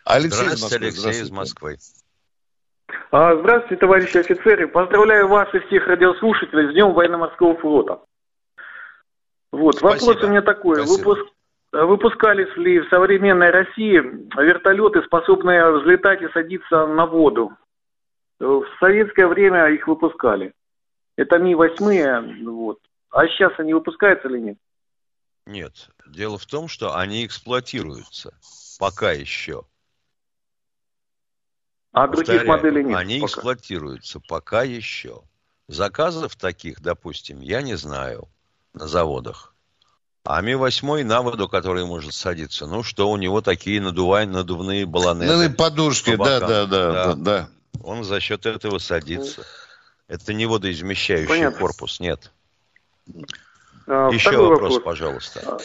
Алексей 0.04 0.44
Здравствуйте, 0.44 0.76
Алексей 0.76 1.00
Здравствуйте. 1.00 1.22
из 1.22 1.32
Москвы. 1.32 1.78
А, 3.12 3.38
здравствуйте, 3.38 3.78
товарищи 3.78 4.18
офицеры. 4.18 4.68
Поздравляю 4.68 5.30
вас 5.30 5.48
и 5.54 5.60
всех 5.60 5.88
радиослушателей 5.88 6.70
с 6.70 6.74
Днем 6.74 6.92
военно-морского 6.94 7.56
флота. 7.56 8.02
Вот, 9.54 9.78
Спасибо. 9.78 10.06
вопрос 10.10 10.24
у 10.26 10.28
меня 10.28 10.42
такой. 10.42 10.76
Спасибо. 10.78 10.98
Выпуск, 10.98 11.34
Выпускались 11.74 12.56
ли 12.56 12.82
в 12.82 12.90
современной 12.90 13.50
России 13.50 13.98
вертолеты, 13.98 15.02
способные 15.02 15.72
взлетать 15.72 16.22
и 16.22 16.30
садиться 16.30 16.86
на 16.86 17.08
воду? 17.08 17.52
В 18.40 18.66
советское 18.80 19.26
время 19.26 19.66
их 19.70 19.88
выпускали. 19.88 20.54
Это 21.16 21.40
Ми-8, 21.40 22.46
вот. 22.46 22.80
А 23.10 23.28
сейчас 23.28 23.54
они 23.58 23.74
выпускаются 23.74 24.28
или 24.28 24.38
нет? 24.38 24.58
Нет. 25.48 25.90
Дело 26.06 26.38
в 26.38 26.46
том, 26.46 26.68
что 26.68 26.96
они 26.96 27.26
эксплуатируются. 27.26 28.38
Пока 28.80 29.12
еще. 29.12 29.64
А 31.92 32.08
Повторяю, 32.08 32.46
других 32.46 32.48
моделей 32.48 32.84
нет? 32.84 32.98
Они 32.98 33.20
пока. 33.20 33.34
эксплуатируются 33.34 34.20
пока 34.20 34.62
еще. 34.62 35.24
Заказов 35.68 36.36
таких, 36.36 36.82
допустим, 36.82 37.42
я 37.42 37.64
не 37.64 37.74
знаю 37.74 38.28
на 38.74 38.88
заводах. 38.88 39.53
А 40.26 40.42
Ми-8 40.42 41.04
на 41.04 41.22
воду, 41.22 41.50
который 41.50 41.86
может 41.86 42.14
садиться, 42.14 42.66
ну 42.66 42.82
что, 42.82 43.10
у 43.10 43.18
него 43.18 43.42
такие 43.42 43.82
надувай, 43.82 44.26
надувные 44.26 44.86
баллоны. 44.86 45.26
Ну, 45.26 45.54
подушки, 45.54 46.16
да, 46.16 46.40
да, 46.40 46.66
да, 46.66 46.92
да, 46.92 47.14
да. 47.16 47.50
Он 47.84 48.06
за 48.06 48.22
счет 48.22 48.46
этого 48.46 48.78
садится. 48.78 49.44
Это 50.08 50.34
не 50.34 50.46
водоизмещающий 50.46 51.28
Понятно. 51.28 51.60
корпус, 51.60 52.00
нет. 52.00 52.32
А, 53.88 54.10
Еще 54.12 54.38
вопрос, 54.38 54.60
вопрос, 54.60 54.80
пожалуйста. 54.84 55.42
А, 55.46 55.58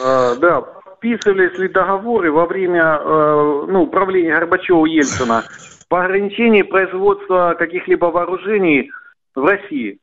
а, 0.00 0.36
да, 0.36 0.60
подписывались 0.60 1.58
ли 1.58 1.68
договоры 1.68 2.30
во 2.30 2.46
время 2.46 2.98
э, 3.00 3.64
ну, 3.68 3.86
правления 3.88 4.38
Горбачева-Ельцина 4.38 5.44
по 5.88 6.04
ограничению 6.04 6.68
производства 6.68 7.54
каких-либо 7.58 8.06
вооружений 8.06 8.90
в 9.34 9.44
России? 9.44 9.98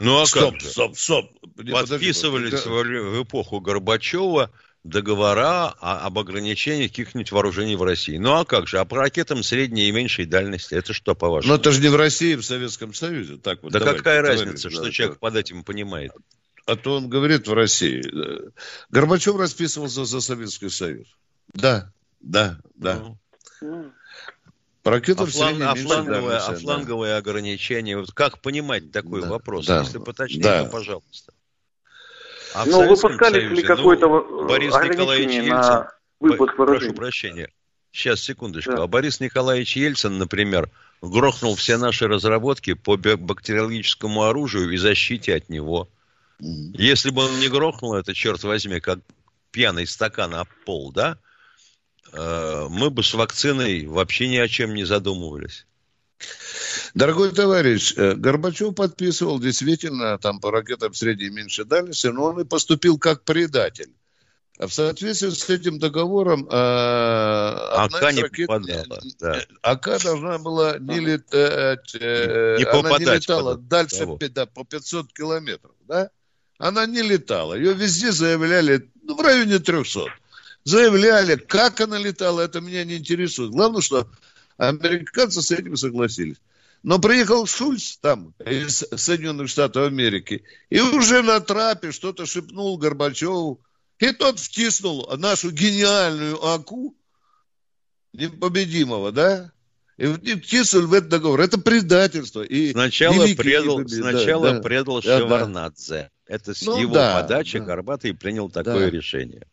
Ну 0.00 0.18
а 0.18 0.26
стоп, 0.26 0.54
как 0.54 0.62
же? 0.62 0.70
Стоп, 0.70 0.98
стоп, 0.98 1.30
Подписывались 1.70 2.64
в 2.64 3.22
эпоху 3.22 3.60
Горбачева 3.60 4.50
договора 4.82 5.74
об 5.78 6.18
ограничении 6.18 6.88
каких-нибудь 6.88 7.30
вооружений 7.32 7.76
в 7.76 7.82
России. 7.82 8.16
Ну 8.16 8.32
а 8.32 8.46
как 8.46 8.66
же? 8.66 8.78
А 8.78 8.86
по 8.86 8.96
ракетам 8.96 9.42
средней 9.42 9.88
и 9.88 9.92
меньшей 9.92 10.24
дальности 10.24 10.74
это 10.74 10.94
что, 10.94 11.14
по-вашему? 11.14 11.52
Ну 11.52 11.60
это 11.60 11.70
же 11.70 11.82
не 11.82 11.88
в 11.88 11.96
России, 11.96 12.34
в 12.34 12.42
Советском 12.42 12.94
Союзе. 12.94 13.36
Так 13.36 13.62
вот, 13.62 13.72
да 13.72 13.80
какая 13.80 14.22
разница, 14.22 14.70
что 14.70 14.84
да, 14.84 14.90
человек 14.90 15.16
да. 15.16 15.20
под 15.20 15.36
этим 15.36 15.64
понимает? 15.64 16.12
А 16.64 16.76
то 16.76 16.96
он 16.96 17.10
говорит 17.10 17.46
в 17.46 17.52
России. 17.52 18.02
Горбачев 18.88 19.36
расписывался 19.36 20.06
за 20.06 20.22
Советский 20.22 20.70
Союз. 20.70 21.08
Да, 21.52 21.92
да, 22.20 22.58
да. 22.74 23.16
Ну. 23.60 23.92
Ракетов 24.82 25.28
а, 25.28 25.32
фланг, 25.32 25.62
а, 25.62 25.74
фланговое, 25.74 26.38
а 26.38 26.54
фланговое 26.54 27.12
да. 27.12 27.16
ограничение, 27.18 27.98
вот 27.98 28.12
как 28.12 28.40
понимать 28.40 28.90
такой 28.92 29.20
да, 29.20 29.28
вопрос? 29.28 29.66
Да, 29.66 29.80
Если 29.80 29.98
поточнее, 29.98 30.42
да. 30.42 30.64
то 30.64 30.70
пожалуйста. 30.70 31.34
А 32.54 32.64
ну, 32.64 32.88
выпускали 32.88 33.40
ли 33.40 33.62
какой-то 33.62 34.08
ну, 34.08 34.48
Борис 34.48 34.74
Николаевич 34.74 35.32
Ельцин, 35.32 35.48
на 35.50 35.92
выпуск 36.18 36.56
Прошу 36.56 36.94
прощения. 36.94 37.50
Сейчас, 37.92 38.20
секундочку. 38.20 38.72
Да. 38.72 38.82
А 38.84 38.86
Борис 38.86 39.20
Николаевич 39.20 39.76
Ельцин, 39.76 40.18
например, 40.18 40.70
грохнул 41.02 41.54
все 41.56 41.76
наши 41.76 42.08
разработки 42.08 42.74
по 42.74 42.96
бактериологическому 42.96 44.24
оружию 44.24 44.70
и 44.70 44.76
защите 44.76 45.34
от 45.34 45.48
него. 45.48 45.88
Если 46.38 47.10
бы 47.10 47.24
он 47.24 47.38
не 47.38 47.48
грохнул 47.48 47.94
это, 47.94 48.14
черт 48.14 48.42
возьми, 48.44 48.80
как 48.80 49.00
пьяный 49.50 49.86
стакан 49.86 50.34
об 50.34 50.48
пол, 50.64 50.90
да, 50.92 51.18
мы 52.12 52.90
бы 52.90 53.02
с 53.02 53.14
вакциной 53.14 53.86
вообще 53.86 54.28
ни 54.28 54.36
о 54.36 54.48
чем 54.48 54.74
не 54.74 54.84
задумывались. 54.84 55.66
Дорогой 56.94 57.32
товарищ, 57.32 57.94
э, 57.96 58.14
Горбачев 58.14 58.74
подписывал 58.74 59.38
действительно 59.38 60.18
там 60.18 60.40
по 60.40 60.50
ракетам 60.50 60.92
средней 60.92 61.26
и 61.26 61.30
меньшей 61.30 61.64
дальности, 61.64 62.08
но 62.08 62.24
он 62.24 62.40
и 62.40 62.44
поступил 62.44 62.98
как 62.98 63.24
предатель. 63.24 63.92
А 64.58 64.66
в 64.66 64.74
соответствии 64.74 65.30
с 65.30 65.48
этим 65.48 65.78
договором 65.78 66.46
э, 66.46 66.50
АК 66.50 68.12
не 68.12 68.22
ракет, 68.22 68.46
попадала. 68.46 69.00
Да. 69.18 69.40
АК 69.62 70.02
должна 70.02 70.38
была 70.38 70.78
не 70.78 71.00
летать, 71.00 71.96
э, 71.98 72.56
не 72.58 72.64
она 72.64 72.98
не 72.98 73.04
летала 73.06 73.54
под... 73.54 73.68
дальше 73.68 74.06
да, 74.28 74.46
по 74.46 74.64
500 74.64 75.12
километров. 75.14 75.72
Да? 75.88 76.10
Она 76.58 76.84
не 76.84 77.00
летала. 77.00 77.54
Ее 77.54 77.72
везде 77.72 78.12
заявляли 78.12 78.90
ну, 79.02 79.16
в 79.16 79.20
районе 79.22 79.60
300 79.60 80.00
заявляли, 80.64 81.36
как 81.36 81.80
она 81.80 81.98
летала, 81.98 82.40
это 82.40 82.60
меня 82.60 82.84
не 82.84 82.96
интересует. 82.96 83.50
Главное, 83.50 83.80
что 83.80 84.08
американцы 84.56 85.42
с 85.42 85.50
этим 85.50 85.76
согласились. 85.76 86.36
Но 86.82 86.98
приехал 86.98 87.46
Шульц 87.46 87.98
там, 87.98 88.34
из 88.44 88.84
Соединенных 88.96 89.48
Штатов 89.48 89.86
Америки, 89.86 90.44
и 90.70 90.80
уже 90.80 91.22
на 91.22 91.40
трапе 91.40 91.92
что-то 91.92 92.24
шепнул 92.24 92.78
Горбачеву, 92.78 93.60
и 93.98 94.12
тот 94.12 94.38
втиснул 94.38 95.06
нашу 95.18 95.50
гениальную 95.50 96.42
АКУ, 96.42 96.96
непобедимого, 98.14 99.12
да, 99.12 99.52
и 99.98 100.06
втиснул 100.06 100.86
в 100.86 100.94
этот 100.94 101.10
договор. 101.10 101.40
Это 101.42 101.58
предательство. 101.58 102.40
И 102.42 102.72
сначала 102.72 103.26
предал, 103.34 103.86
сначала 103.86 104.52
да, 104.52 104.60
предал 104.60 105.02
да, 105.02 105.18
Шеварнадзе. 105.18 106.10
Да. 106.26 106.34
Это 106.34 106.54
с 106.54 106.62
ну, 106.62 106.78
его 106.78 106.94
да, 106.94 107.20
подачи 107.20 107.58
да. 107.58 107.64
Горбатый 107.66 108.14
принял 108.14 108.48
такое 108.48 108.90
да. 108.90 108.90
решение. 108.90 109.46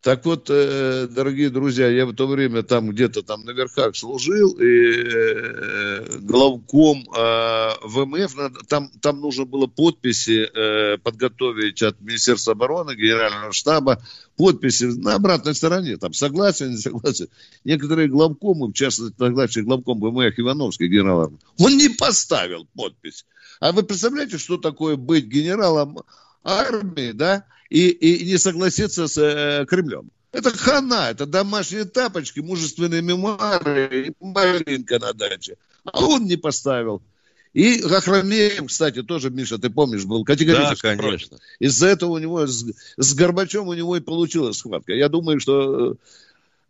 Так 0.00 0.24
вот, 0.26 0.48
э, 0.48 1.08
дорогие 1.10 1.50
друзья, 1.50 1.88
я 1.88 2.06
в 2.06 2.14
то 2.14 2.28
время 2.28 2.62
там 2.62 2.90
где-то 2.90 3.22
там 3.22 3.44
на 3.44 3.50
верхах 3.50 3.96
служил, 3.96 4.52
и 4.52 4.64
э, 4.64 6.18
главком 6.20 7.04
э, 7.16 7.70
ВМФ, 7.82 8.36
там, 8.68 8.90
там 9.00 9.20
нужно 9.20 9.44
было 9.44 9.66
подписи 9.66 10.48
подготовить 11.02 11.82
от 11.82 12.00
Министерства 12.00 12.52
обороны, 12.52 12.94
Генерального 12.94 13.52
штаба, 13.52 14.00
подписи 14.36 14.84
на 14.84 15.16
обратной 15.16 15.56
стороне, 15.56 15.96
там 15.96 16.12
согласен, 16.12 16.70
не 16.70 16.76
согласен. 16.76 17.26
Некоторые 17.64 18.06
главкомы, 18.06 18.68
в 18.68 18.74
частности, 18.74 19.16
тогдашний 19.18 19.62
главком 19.62 19.98
ВМФ 19.98 20.38
Ивановский 20.38 20.86
генерал, 20.86 21.32
он 21.58 21.76
не 21.76 21.88
поставил 21.88 22.68
подпись. 22.76 23.26
А 23.58 23.72
вы 23.72 23.82
представляете, 23.82 24.38
что 24.38 24.58
такое 24.58 24.94
быть 24.94 25.26
генералом 25.26 25.98
армии, 26.44 27.10
да, 27.10 27.44
и, 27.70 27.88
и 27.88 28.24
не 28.24 28.38
согласиться 28.38 29.06
с 29.06 29.18
э, 29.18 29.66
Кремлем. 29.66 30.10
Это 30.32 30.56
хана, 30.56 31.10
это 31.10 31.26
домашние 31.26 31.84
тапочки, 31.84 32.40
мужественные 32.40 33.02
мемуары 33.02 34.08
и 34.08 34.12
малинка 34.20 34.98
на 34.98 35.12
даче. 35.12 35.56
А 35.84 36.04
он 36.04 36.26
не 36.26 36.36
поставил. 36.36 37.02
И 37.54 37.80
Гахрамеев, 37.80 38.66
кстати, 38.66 39.02
тоже, 39.02 39.30
Миша, 39.30 39.58
ты 39.58 39.70
помнишь, 39.70 40.04
был 40.04 40.24
категорически 40.24 40.82
да, 40.82 40.96
конечно. 40.96 41.38
Из-за 41.58 41.88
этого 41.88 42.12
у 42.12 42.18
него, 42.18 42.46
с, 42.46 42.66
с 42.98 43.14
Горбачем 43.14 43.68
у 43.68 43.72
него 43.72 43.96
и 43.96 44.00
получилась 44.00 44.58
схватка. 44.58 44.92
Я 44.92 45.08
думаю, 45.08 45.40
что 45.40 45.88
Э, 45.92 45.94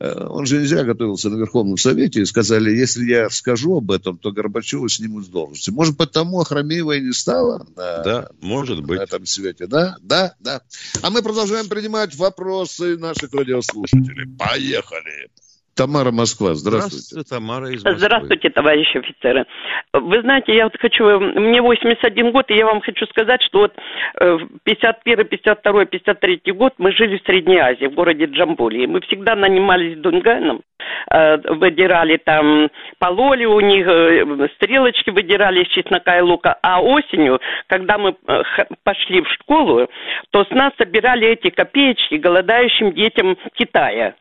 он 0.00 0.46
же 0.46 0.58
нельзя 0.58 0.84
готовился 0.84 1.28
на 1.28 1.36
Верховном 1.36 1.76
Совете, 1.76 2.20
и 2.20 2.24
сказали, 2.24 2.70
если 2.70 3.04
я 3.04 3.30
скажу 3.30 3.78
об 3.78 3.90
этом, 3.90 4.16
то 4.18 4.30
Горбачева 4.30 4.88
снимут 4.88 5.26
с 5.26 5.28
должности. 5.28 5.70
Может, 5.70 5.96
потому 5.96 6.40
Ахрамеева 6.40 6.92
и 6.92 7.00
не 7.00 7.12
стало 7.12 7.66
на, 7.76 8.02
да, 8.02 8.30
может 8.40 8.82
быть. 8.84 8.98
на 8.98 9.02
этом 9.02 9.26
свете, 9.26 9.66
да? 9.66 9.96
Да, 10.00 10.34
да. 10.40 10.62
А 11.02 11.10
мы 11.10 11.22
продолжаем 11.22 11.68
принимать 11.68 12.14
вопросы 12.14 12.96
наших 12.96 13.32
радиослушателей. 13.32 14.36
Поехали! 14.36 15.30
Тамара 15.78 16.10
Москва, 16.10 16.54
здравствуйте. 16.54 16.96
Здравствуйте, 16.96 17.28
Тамара 17.28 17.68
из 17.68 17.84
Москвы. 17.84 17.98
Здравствуйте, 18.00 18.50
товарищи 18.50 18.98
офицеры. 18.98 19.46
Вы 19.92 20.20
знаете, 20.22 20.56
я 20.56 20.64
вот 20.64 20.76
хочу, 20.76 21.04
мне 21.20 21.62
81 21.62 22.32
год, 22.32 22.50
и 22.50 22.56
я 22.56 22.66
вам 22.66 22.80
хочу 22.80 23.06
сказать, 23.06 23.40
что 23.42 23.60
вот 23.60 23.72
в 24.18 24.48
51, 24.64 25.26
52, 25.28 25.84
53 25.84 26.52
год 26.52 26.74
мы 26.78 26.90
жили 26.90 27.18
в 27.18 27.26
Средней 27.26 27.58
Азии, 27.58 27.86
в 27.86 27.94
городе 27.94 28.24
Джамбулии. 28.24 28.86
Мы 28.86 29.00
всегда 29.02 29.36
нанимались 29.36 29.98
Дунганом, 29.98 30.62
э, 31.12 31.36
выдирали 31.54 32.16
там 32.16 32.70
пололи 32.98 33.44
у 33.44 33.60
них, 33.60 33.86
э, 33.86 34.48
стрелочки 34.56 35.10
выдирали 35.10 35.62
из 35.62 35.68
чеснока 35.68 36.18
и 36.18 36.22
лука. 36.22 36.58
А 36.60 36.82
осенью, 36.82 37.40
когда 37.68 37.98
мы 37.98 38.16
э, 38.26 38.42
пошли 38.82 39.22
в 39.22 39.28
школу, 39.28 39.88
то 40.30 40.44
с 40.44 40.50
нас 40.50 40.72
собирали 40.76 41.28
эти 41.28 41.50
копеечки 41.50 42.16
голодающим 42.16 42.92
детям 42.94 43.36
Китая. 43.54 44.14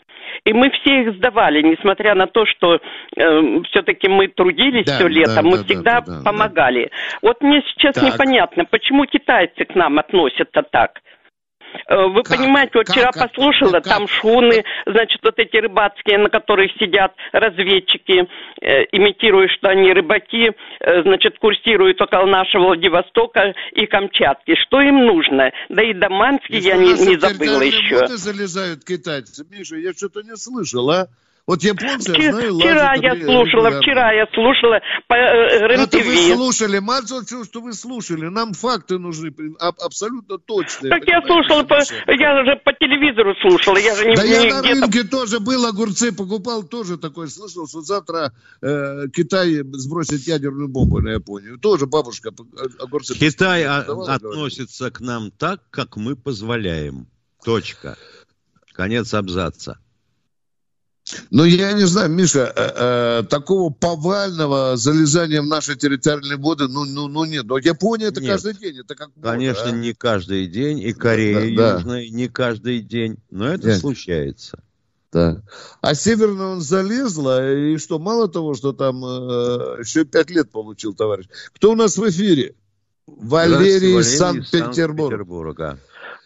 И 0.45 0.53
мы 0.53 0.69
все 0.71 1.01
их 1.01 1.15
сдавали, 1.15 1.61
несмотря 1.61 2.15
на 2.15 2.27
то, 2.27 2.45
что 2.45 2.75
э, 2.75 3.61
все-таки 3.69 4.07
мы 4.09 4.27
трудились 4.27 4.85
да, 4.85 4.95
все 4.95 5.07
лето, 5.07 5.35
да, 5.35 5.41
мы 5.41 5.57
да, 5.57 5.63
всегда 5.63 6.01
да, 6.01 6.05
да, 6.05 6.23
помогали. 6.23 6.89
Да. 6.91 7.17
Вот 7.29 7.41
мне 7.41 7.61
сейчас 7.67 7.95
так. 7.95 8.03
непонятно, 8.03 8.65
почему 8.65 9.05
китайцы 9.05 9.65
к 9.65 9.75
нам 9.75 9.99
относятся 9.99 10.63
так. 10.63 11.01
Э, 11.87 12.07
вы 12.07 12.23
как? 12.23 12.37
понимаете, 12.37 12.71
вот 12.75 12.87
как? 12.87 12.95
вчера 12.95 13.11
как? 13.11 13.29
послушала, 13.29 13.79
как? 13.79 13.83
там 13.83 14.07
шуны, 14.07 14.63
значит, 14.85 15.19
вот 15.23 15.37
эти 15.37 15.57
рыбацкие, 15.57 16.17
на 16.17 16.29
которых 16.29 16.71
сидят 16.79 17.13
разведчики, 17.31 18.27
э, 18.61 18.83
имитируют, 18.91 19.51
что 19.51 19.69
они 19.69 19.91
рыбаки, 19.93 20.51
э, 20.79 21.01
значит, 21.03 21.39
курсируют 21.39 22.01
около 22.01 22.25
нашего 22.25 22.67
Владивостока 22.67 23.53
и 23.73 23.85
Камчатки. 23.85 24.55
Что 24.55 24.81
им 24.81 25.05
нужно? 25.05 25.51
Да 25.69 25.83
и 25.83 25.93
Даманский 25.93 26.59
я 26.59 26.77
не, 26.77 26.93
не 26.93 27.17
забыла 27.17 27.61
еще. 27.61 28.07
залезают 28.07 28.83
китайцы. 28.83 29.45
Миша, 29.49 29.75
я 29.77 29.93
что-то 29.93 30.21
не 30.23 30.35
слышал, 30.35 30.89
а? 30.89 31.07
Вот 31.47 31.63
японцы, 31.63 32.11
Вчера, 32.11 32.31
знаю, 32.33 32.55
вчера 32.55 32.93
я 32.95 33.15
слушала, 33.23 33.79
вчера 33.79 34.11
я 34.11 34.27
слушала 34.33 34.81
по 35.07 35.13
э, 35.13 35.67
РЕН-ТВ. 35.69 35.95
Это 35.95 35.97
вы 35.99 36.35
слушали, 36.35 36.79
мало 36.79 37.05
что 37.07 37.61
вы 37.61 37.71
слушали, 37.71 38.27
нам 38.27 38.51
факты 38.51 38.97
нужны, 38.99 39.33
абсолютно 39.57 40.39
точные. 40.39 40.89
Так 40.89 41.07
я 41.07 41.21
слушала, 41.21 41.63
по, 41.63 41.75
я 41.75 42.43
же 42.43 42.61
по 42.65 42.73
телевизору 42.73 43.33
слушала, 43.35 43.77
я 43.77 43.95
же 43.95 44.05
не 44.07 44.15
Да 44.15 44.23
не, 44.25 44.31
я 44.31 44.55
на 44.55 44.61
рынке 44.61 45.03
тоже 45.03 45.39
был, 45.39 45.65
огурцы 45.65 46.11
покупал, 46.11 46.63
тоже 46.63 46.97
такой 46.97 47.29
слышал, 47.29 47.65
что 47.65 47.79
завтра 47.79 48.33
э, 48.61 49.07
Китай 49.15 49.61
сбросит 49.71 50.27
ядерную 50.27 50.67
бомбу 50.67 50.99
на 50.99 51.11
Японию. 51.11 51.59
Тоже 51.59 51.85
бабушка 51.85 52.31
э, 52.31 52.83
огурцы... 52.83 53.17
Китай 53.17 53.63
относится 53.63 54.89
говорит. 54.89 54.97
к 54.97 54.99
нам 54.99 55.31
так, 55.31 55.61
как 55.69 55.95
мы 55.95 56.17
позволяем. 56.17 57.07
Точка. 57.41 57.95
Конец 58.73 59.13
абзаца. 59.13 59.79
Ну, 61.31 61.45
я 61.45 61.73
не 61.73 61.85
знаю, 61.85 62.09
Миша, 62.09 62.51
э, 62.55 62.71
э, 62.75 63.23
такого 63.29 63.71
повального 63.71 64.75
залезания 64.75 65.41
в 65.41 65.45
наши 65.45 65.75
территориальные 65.75 66.37
воды, 66.37 66.67
ну, 66.67 66.85
ну, 66.85 67.07
ну 67.07 67.25
нет. 67.25 67.45
Но 67.45 67.57
Япония 67.57 68.07
это 68.07 68.21
нет. 68.21 68.31
каждый 68.31 68.53
день, 68.55 68.79
это 68.79 68.95
как 68.95 69.09
Конечно, 69.21 69.69
а? 69.69 69.71
не 69.71 69.93
каждый 69.93 70.47
день, 70.47 70.79
и 70.79 70.93
Корея 70.93 71.55
да, 71.55 71.75
Южная 71.75 72.09
да. 72.09 72.15
не 72.15 72.27
каждый 72.27 72.81
день, 72.81 73.17
но 73.31 73.47
это 73.47 73.67
нет. 73.67 73.79
случается. 73.79 74.59
Да. 75.11 75.41
А 75.81 75.95
северно 75.95 76.49
он 76.51 76.61
залезла, 76.61 77.55
и 77.55 77.77
что, 77.77 77.99
мало 77.99 78.27
того, 78.27 78.53
что 78.53 78.73
там 78.73 79.03
э, 79.05 79.77
еще 79.79 80.03
пять 80.03 80.29
лет 80.29 80.51
получил 80.51 80.93
товарищ. 80.93 81.27
Кто 81.53 81.71
у 81.71 81.75
нас 81.75 81.97
в 81.97 82.09
эфире? 82.09 82.55
Валерий 83.07 83.99
из 83.99 84.17
Санкт-Петербурга. 84.17 85.79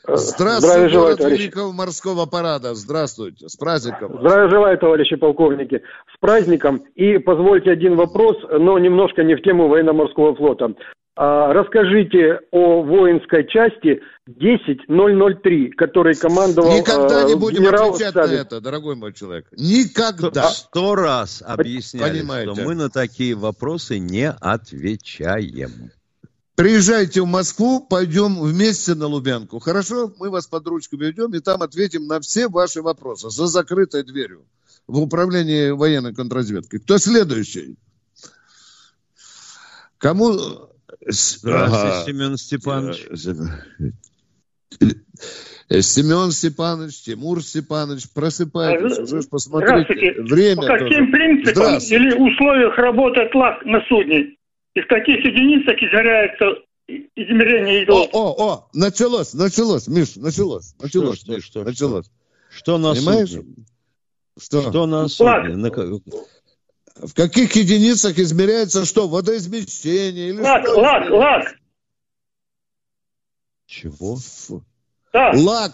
Здравствуйте, 0.07 0.89
желаю, 0.89 1.17
товарищ. 1.17 1.39
Великого 1.39 1.71
морского 1.71 2.25
парада. 2.25 2.73
Здравствуйте. 2.73 3.47
С 3.47 3.55
праздником. 3.55 4.17
Здравия 4.19 4.49
желаю, 4.49 4.77
товарищи 4.77 5.15
полковники. 5.15 5.81
С 6.13 6.19
праздником. 6.19 6.81
И 6.95 7.17
позвольте 7.19 7.71
один 7.71 7.95
вопрос, 7.95 8.37
но 8.49 8.79
немножко 8.79 9.23
не 9.23 9.35
в 9.35 9.41
тему 9.41 9.67
военно-морского 9.67 10.35
флота. 10.35 10.73
А, 11.15 11.51
расскажите 11.53 12.39
о 12.51 12.83
воинской 12.83 13.45
части 13.47 14.01
10003, 14.27 15.69
который 15.71 16.15
командовал 16.15 16.71
Никогда 16.75 17.23
не 17.25 17.35
будем 17.35 17.67
отвечать 17.67 18.11
Сталин. 18.11 18.37
на 18.37 18.41
это, 18.41 18.61
дорогой 18.61 18.95
мой 18.95 19.13
человек. 19.13 19.45
Никогда. 19.51 20.43
Сто 20.49 20.95
раз 20.95 21.43
объясняли, 21.45 22.19
Понимаете? 22.19 22.53
что 22.55 22.63
мы 22.63 22.75
на 22.75 22.89
такие 22.89 23.35
вопросы 23.35 23.99
не 23.99 24.31
отвечаем. 24.31 25.91
Приезжайте 26.61 27.21
в 27.21 27.25
Москву, 27.25 27.79
пойдем 27.79 28.39
вместе 28.39 28.93
на 28.93 29.07
Лубянку. 29.07 29.57
Хорошо? 29.57 30.13
Мы 30.19 30.29
вас 30.29 30.45
под 30.45 30.67
ручку 30.67 30.95
ведем 30.95 31.33
и 31.33 31.39
там 31.39 31.63
ответим 31.63 32.05
на 32.05 32.19
все 32.19 32.47
ваши 32.49 32.83
вопросы 32.83 33.31
за 33.31 33.47
закрытой 33.47 34.03
дверью 34.03 34.45
в 34.85 34.99
управлении 34.99 35.71
военной 35.71 36.13
контрразведки. 36.13 36.77
Кто 36.77 36.99
следующий? 36.99 37.77
Кому... 39.97 40.33
Здравствуйте, 41.03 41.87
ага. 41.87 42.03
Семен 42.05 42.37
Степанович. 42.37 43.07
Семен 45.67 46.29
Степанович, 46.29 47.01
Тимур 47.01 47.41
Степанович, 47.43 48.03
просыпайтесь, 48.13 48.99
уже 48.99 49.23
посмотрите. 49.23 50.21
Время 50.21 50.61
По 50.61 50.67
каким 50.77 51.11
принципам 51.11 51.77
или 51.79 52.13
условиях 52.13 52.77
работает 52.77 53.33
ЛАК 53.33 53.65
на 53.65 53.81
судне? 53.89 54.35
И 54.73 54.81
в 54.81 54.87
каких 54.87 55.25
единицах 55.25 55.75
измеряется 55.77 56.45
измерение 56.87 57.83
идет. 57.83 58.09
О, 58.13 58.33
о, 58.33 58.51
о, 58.51 58.69
началось, 58.73 59.33
началось, 59.33 59.87
Миш, 59.87 60.15
началось, 60.15 60.75
началось, 60.79 61.19
что, 61.19 61.31
Миш, 61.33 61.45
что, 61.45 61.63
началось. 61.63 62.11
Что 62.49 62.77
на 62.77 62.93
Понимаешь? 62.93 63.29
судне? 63.29 63.65
Что? 64.39 64.69
Что 64.69 64.85
на 64.85 65.07
судне? 65.07 65.55
На... 65.55 65.69
В 65.69 67.13
каких 67.13 67.55
единицах 67.55 68.17
измеряется 68.19 68.85
что? 68.85 69.07
Водоизмещение 69.07 70.29
или 70.29 70.41
лак, 70.41 70.65
что? 70.65 70.79
Лак, 70.79 71.09
лак. 71.09 71.55
Чего? 73.65 74.17
Да. 75.13 75.31
Лак. 75.33 75.73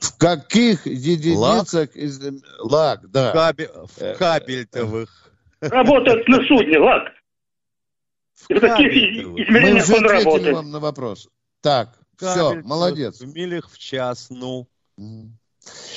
В 0.00 0.18
каких 0.18 0.86
единицах 0.86 1.90
лак, 1.90 1.96
из... 1.96 2.20
лак 2.58 3.10
да. 3.10 3.32
Кабель, 3.32 3.70
в 3.72 4.16
кабельтовых. 4.18 5.30
Работает 5.60 6.26
на 6.28 6.44
судне, 6.46 6.78
лак. 6.78 7.12
И 8.48 8.54
в 8.54 8.60
каких 8.60 8.92
измерениях 8.92 9.88
он 9.90 10.04
работает? 10.04 10.54
вам 10.56 10.70
на 10.70 10.80
вопрос. 10.80 11.28
Так, 11.60 11.98
все, 12.16 12.62
молодец. 12.62 13.20
В 13.20 13.34
милях 13.34 13.70
в 13.70 13.78
час, 13.78 14.28
ну. 14.30 14.66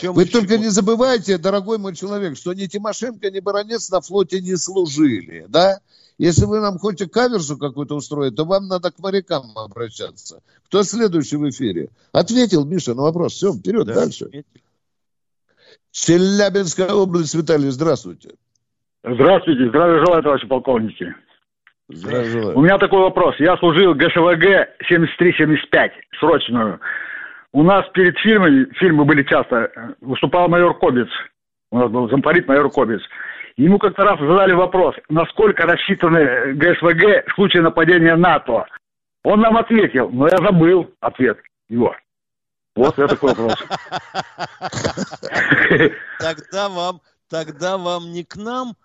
Вы 0.02 0.26
только 0.26 0.58
не 0.58 0.70
забывайте, 0.70 1.38
дорогой 1.38 1.78
мой 1.78 1.96
человек, 1.96 2.38
что 2.38 2.54
ни 2.54 2.66
Тимошенко, 2.66 3.30
ни 3.30 3.40
Баранец 3.40 3.90
на 3.92 4.02
флоте 4.02 4.42
не 4.42 4.56
служили, 4.56 5.46
да? 5.48 5.80
Если 6.18 6.46
вы 6.46 6.60
нам 6.60 6.80
хотите 6.80 7.08
каверсу 7.08 7.58
какую-то 7.58 7.96
устроить, 7.96 8.36
то 8.36 8.44
вам 8.44 8.68
надо 8.68 8.92
к 8.92 9.00
морякам 9.00 9.58
обращаться. 9.58 10.42
Кто 10.66 10.84
следующий 10.84 11.38
в 11.38 11.50
эфире? 11.50 11.90
Ответил 12.12 12.66
Миша 12.66 12.94
на 12.94 13.04
вопрос. 13.04 13.34
Все, 13.34 13.54
вперед, 13.54 13.86
да, 13.86 13.94
дальше. 13.94 14.26
Ответил. 14.26 14.50
Челябинская 15.92 16.92
область, 16.92 17.36
Виталий, 17.36 17.70
здравствуйте. 17.70 18.32
Здравствуйте, 19.04 19.70
здравия 19.70 20.04
желаю, 20.04 20.24
товарищи 20.24 20.48
полковники. 20.48 21.16
Здравствуйте. 21.90 22.50
У 22.50 22.62
меня 22.62 22.78
такой 22.78 23.00
вопрос. 23.00 23.36
Я 23.40 23.58
служил 23.58 23.96
ГШВГ 23.96 24.70
73-75, 24.90 25.92
срочную. 26.20 26.80
у 27.52 27.64
нас 27.64 27.84
перед 27.94 28.16
фильмами, 28.20 28.72
фильмы 28.76 29.06
были 29.06 29.24
часто, 29.24 29.96
выступал 30.00 30.48
майор 30.48 30.78
Кобец. 30.78 31.10
У 31.72 31.80
нас 31.80 31.90
был 31.90 32.08
замполит 32.10 32.48
майор 32.48 32.70
Кобец. 32.70 33.02
Ему 33.58 33.80
как-то 33.80 34.04
раз 34.04 34.20
задали 34.20 34.54
вопрос, 34.54 34.96
насколько 35.10 35.64
рассчитаны 35.64 36.54
ГСВГ 36.54 37.26
в 37.28 37.34
случае 37.36 37.64
нападения 37.64 38.16
НАТО. 38.16 38.66
Он 39.24 39.42
нам 39.42 39.58
ответил, 39.58 40.10
но 40.12 40.28
я 40.28 40.38
забыл 40.38 40.92
ответ 41.02 41.40
его. 41.70 41.96
Вот 42.76 43.00
это 43.00 43.08
такой 43.08 43.34
вопрос. 43.34 43.58
Тогда 46.20 46.70
вам, 46.70 47.02
тогда 47.30 47.78
вам 47.78 48.12
не 48.12 48.24
к 48.24 48.38
нам, 48.38 48.76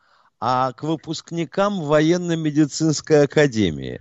а 0.41 0.73
к 0.73 0.83
выпускникам 0.83 1.81
военно-медицинской 1.81 3.25
академии. 3.25 4.01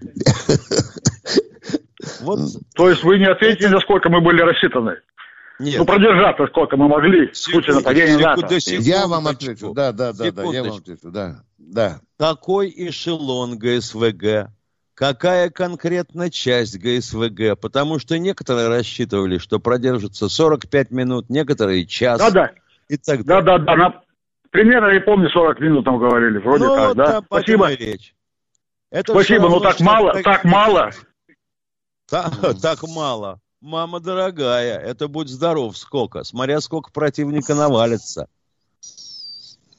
Вот. 2.21 2.39
То 2.75 2.89
есть 2.89 3.03
вы 3.03 3.17
не 3.17 3.25
ответили, 3.25 3.67
насколько 3.67 4.09
мы 4.09 4.21
были 4.21 4.41
рассчитаны? 4.41 4.97
Нет. 5.59 5.77
Ну, 5.77 5.85
продержаться 5.85 6.47
сколько 6.47 6.75
мы 6.77 6.87
могли 6.87 7.27
в 7.27 7.37
случае 7.37 7.75
нападения 7.75 8.17
НАТО. 8.17 8.57
Я 8.79 9.07
вам 9.07 9.27
отвечу, 9.27 9.73
да, 9.73 9.91
да, 9.91 10.11
да, 10.11 10.31
да, 10.31 10.43
я 10.43 10.63
вам 10.63 10.77
отвечу, 10.77 11.11
да, 11.11 11.43
да. 11.57 12.01
Какой 12.17 12.73
эшелон 12.75 13.57
ГСВГ? 13.57 14.49
Какая 14.95 15.49
конкретно 15.49 16.29
часть 16.29 16.77
ГСВГ? 16.77 17.59
Потому 17.59 17.99
что 17.99 18.17
некоторые 18.19 18.67
рассчитывали, 18.67 19.37
что 19.37 19.59
продержится 19.59 20.29
45 20.29 20.91
минут, 20.91 21.29
некоторые 21.29 21.85
час. 21.85 22.19
Да, 22.19 22.29
да. 22.31 22.51
И 22.89 22.97
так 22.97 23.23
далее. 23.23 23.43
Да, 23.43 23.57
да, 23.57 23.75
да. 23.75 24.01
Примерно, 24.53 24.89
я 24.89 25.01
помню, 25.01 25.31
40 25.31 25.59
минут 25.61 25.83
там 25.83 25.97
говорили. 25.97 26.37
Вроде 26.37 26.65
ну, 26.65 26.75
так, 26.75 26.95
да. 26.95 27.21
Спасибо. 27.25 27.73
Речь. 27.73 28.15
Это 28.91 29.11
Спасибо, 29.11 29.49
но 29.49 29.59
так 29.59 29.79
мало, 29.79 30.21
так 30.21 30.43
мало. 30.43 30.91
Так, 32.07 32.31
так 32.61 32.83
мало. 32.83 33.39
Мама 33.61 33.99
дорогая, 33.99 34.77
это 34.77 35.07
будь 35.07 35.29
здоров 35.29 35.75
сколько. 35.75 36.23
Смотря 36.23 36.61
сколько 36.61 36.91
противника 36.91 37.55
навалится. 37.55 38.27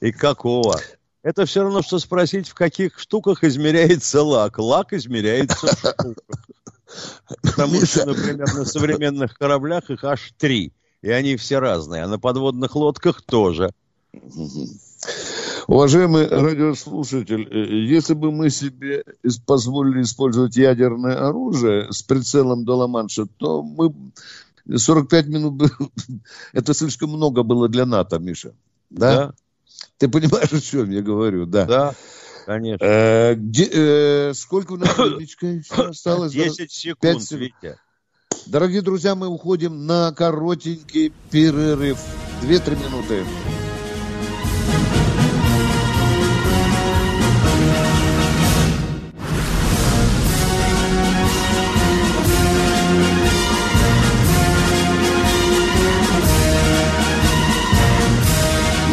И 0.00 0.10
какого. 0.10 0.80
Это 1.22 1.46
все 1.46 1.62
равно, 1.62 1.80
что 1.82 2.00
спросить, 2.00 2.48
в 2.48 2.54
каких 2.54 2.98
штуках 2.98 3.44
измеряется 3.44 4.24
лак. 4.24 4.58
Лак 4.58 4.92
измеряется 4.92 5.68
в 5.68 5.78
штуках. 5.78 6.16
Потому 7.42 7.86
что, 7.86 8.06
например, 8.06 8.52
на 8.52 8.64
современных 8.64 9.38
кораблях 9.38 9.88
их 9.90 10.02
аж 10.02 10.32
три. 10.36 10.72
И 11.00 11.10
они 11.10 11.36
все 11.36 11.60
разные. 11.60 12.02
А 12.02 12.08
на 12.08 12.18
подводных 12.18 12.74
лодках 12.74 13.22
тоже. 13.22 13.70
Уважаемый 15.66 16.26
радиослушатель, 16.28 17.48
э, 17.50 17.74
если 17.86 18.14
бы 18.14 18.32
мы 18.32 18.50
себе 18.50 19.04
позволили 19.46 20.02
использовать 20.02 20.56
ядерное 20.56 21.28
оружие 21.28 21.92
с 21.92 22.02
прицелом 22.02 22.64
до 22.64 22.76
Ла-Манша, 22.76 23.26
то 23.38 23.62
мы 23.62 23.94
45 24.74 25.26
минут... 25.28 25.62
Это 26.52 26.74
слишком 26.74 27.10
много 27.10 27.42
было 27.42 27.68
для 27.68 27.86
НАТО, 27.86 28.18
Миша. 28.18 28.54
Да? 28.90 29.16
да. 29.16 29.34
Ты 29.98 30.08
понимаешь, 30.08 30.52
о 30.52 30.60
чем 30.60 30.90
я 30.90 31.02
говорю? 31.02 31.46
Да. 31.46 31.64
Да. 31.66 31.94
Конечно. 32.46 32.84
Э, 32.84 33.34
где, 33.34 33.68
э, 33.72 34.34
сколько 34.34 34.72
у 34.72 34.76
нас 34.76 34.98
осталось? 35.70 36.32
10 36.32 36.70
секунд, 36.70 37.00
5 37.00 37.22
секунд. 37.22 37.40
Витя. 37.40 37.78
Дорогие 38.46 38.82
друзья, 38.82 39.14
мы 39.14 39.28
уходим 39.28 39.86
на 39.86 40.12
коротенький 40.12 41.12
перерыв. 41.30 41.98
2-3 42.42 42.84
минуты. 42.84 43.24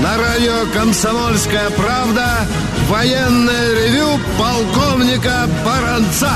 На 0.01 0.17
радио 0.17 0.71
«Комсомольская 0.73 1.69
правда» 1.71 2.45
военное 2.89 3.73
ревю 3.75 4.19
полковника 4.37 5.47
Баранца. 5.63 6.31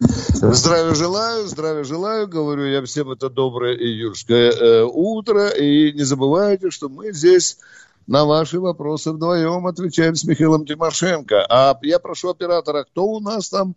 Здравия 0.00 0.94
желаю, 0.94 1.46
здравия 1.46 1.84
желаю, 1.84 2.26
говорю 2.26 2.64
я 2.64 2.82
всем 2.82 3.10
это 3.10 3.28
доброе 3.28 3.76
июльское 3.76 4.52
э, 4.52 4.82
утро. 4.84 5.48
И 5.48 5.92
не 5.92 6.02
забывайте, 6.04 6.70
что 6.70 6.88
мы 6.88 7.12
здесь 7.12 7.58
на 8.06 8.24
ваши 8.24 8.58
вопросы 8.60 9.12
вдвоем 9.12 9.66
отвечаем 9.66 10.14
с 10.14 10.24
Михаилом 10.24 10.64
Тимошенко. 10.66 11.46
А 11.48 11.78
я 11.82 11.98
прошу 11.98 12.30
оператора, 12.30 12.84
кто 12.84 13.04
у 13.04 13.20
нас 13.20 13.48
там 13.48 13.74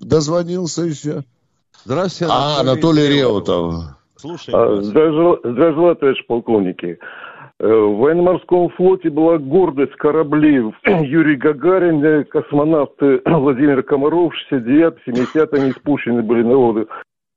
дозвонился 0.00 0.82
еще? 0.82 1.22
Здравствуйте, 1.84 2.32
Анатолий, 2.32 2.56
а, 2.56 2.60
Анатолий 2.60 3.08
Реутов. 3.08 3.74
Слушай. 4.16 4.54
А, 4.54 4.80
здравия, 4.82 5.72
желаю, 5.72 5.96
товарищ 5.96 6.24
полковники. 6.26 6.98
Э, 7.62 7.66
в 7.66 7.98
военно-морском 7.98 8.70
флоте 8.70 9.08
была 9.08 9.38
гордость 9.38 9.94
кораблей 9.94 10.62
Юрий 10.84 11.36
Гагарин, 11.36 12.04
э, 12.04 12.24
космонавты 12.24 13.22
Владимир 13.26 13.84
Комаров, 13.84 14.34
69 14.34 14.94
70 15.04 15.54
они 15.54 15.70
спущены 15.70 16.22
были 16.22 16.42
на 16.42 16.56
воду. 16.56 16.88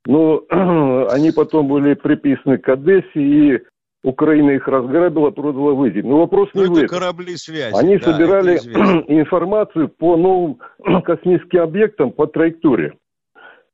Но 0.08 0.44
они 1.12 1.32
потом 1.32 1.68
были 1.68 1.94
приписаны 1.94 2.58
к 2.58 2.68
Одессе, 2.70 3.06
и 3.16 3.60
Украина 4.06 4.52
их 4.52 4.68
разграбила, 4.68 5.32
продала 5.32 5.74
в 5.74 5.84
Индии. 5.86 6.02
Но 6.02 6.20
вопрос 6.20 6.50
не 6.54 6.62
Но 6.62 6.68
ну, 6.68 6.74
в 6.76 6.78
этом. 6.78 7.00
корабли 7.00 7.36
связи. 7.38 7.74
Они 7.76 7.98
да, 7.98 8.12
собирали 8.12 8.58
информацию 9.08 9.90
по 9.90 10.16
новым 10.16 10.60
космическим 11.04 11.62
объектам 11.62 12.12
по 12.12 12.28
траектории. 12.28 12.94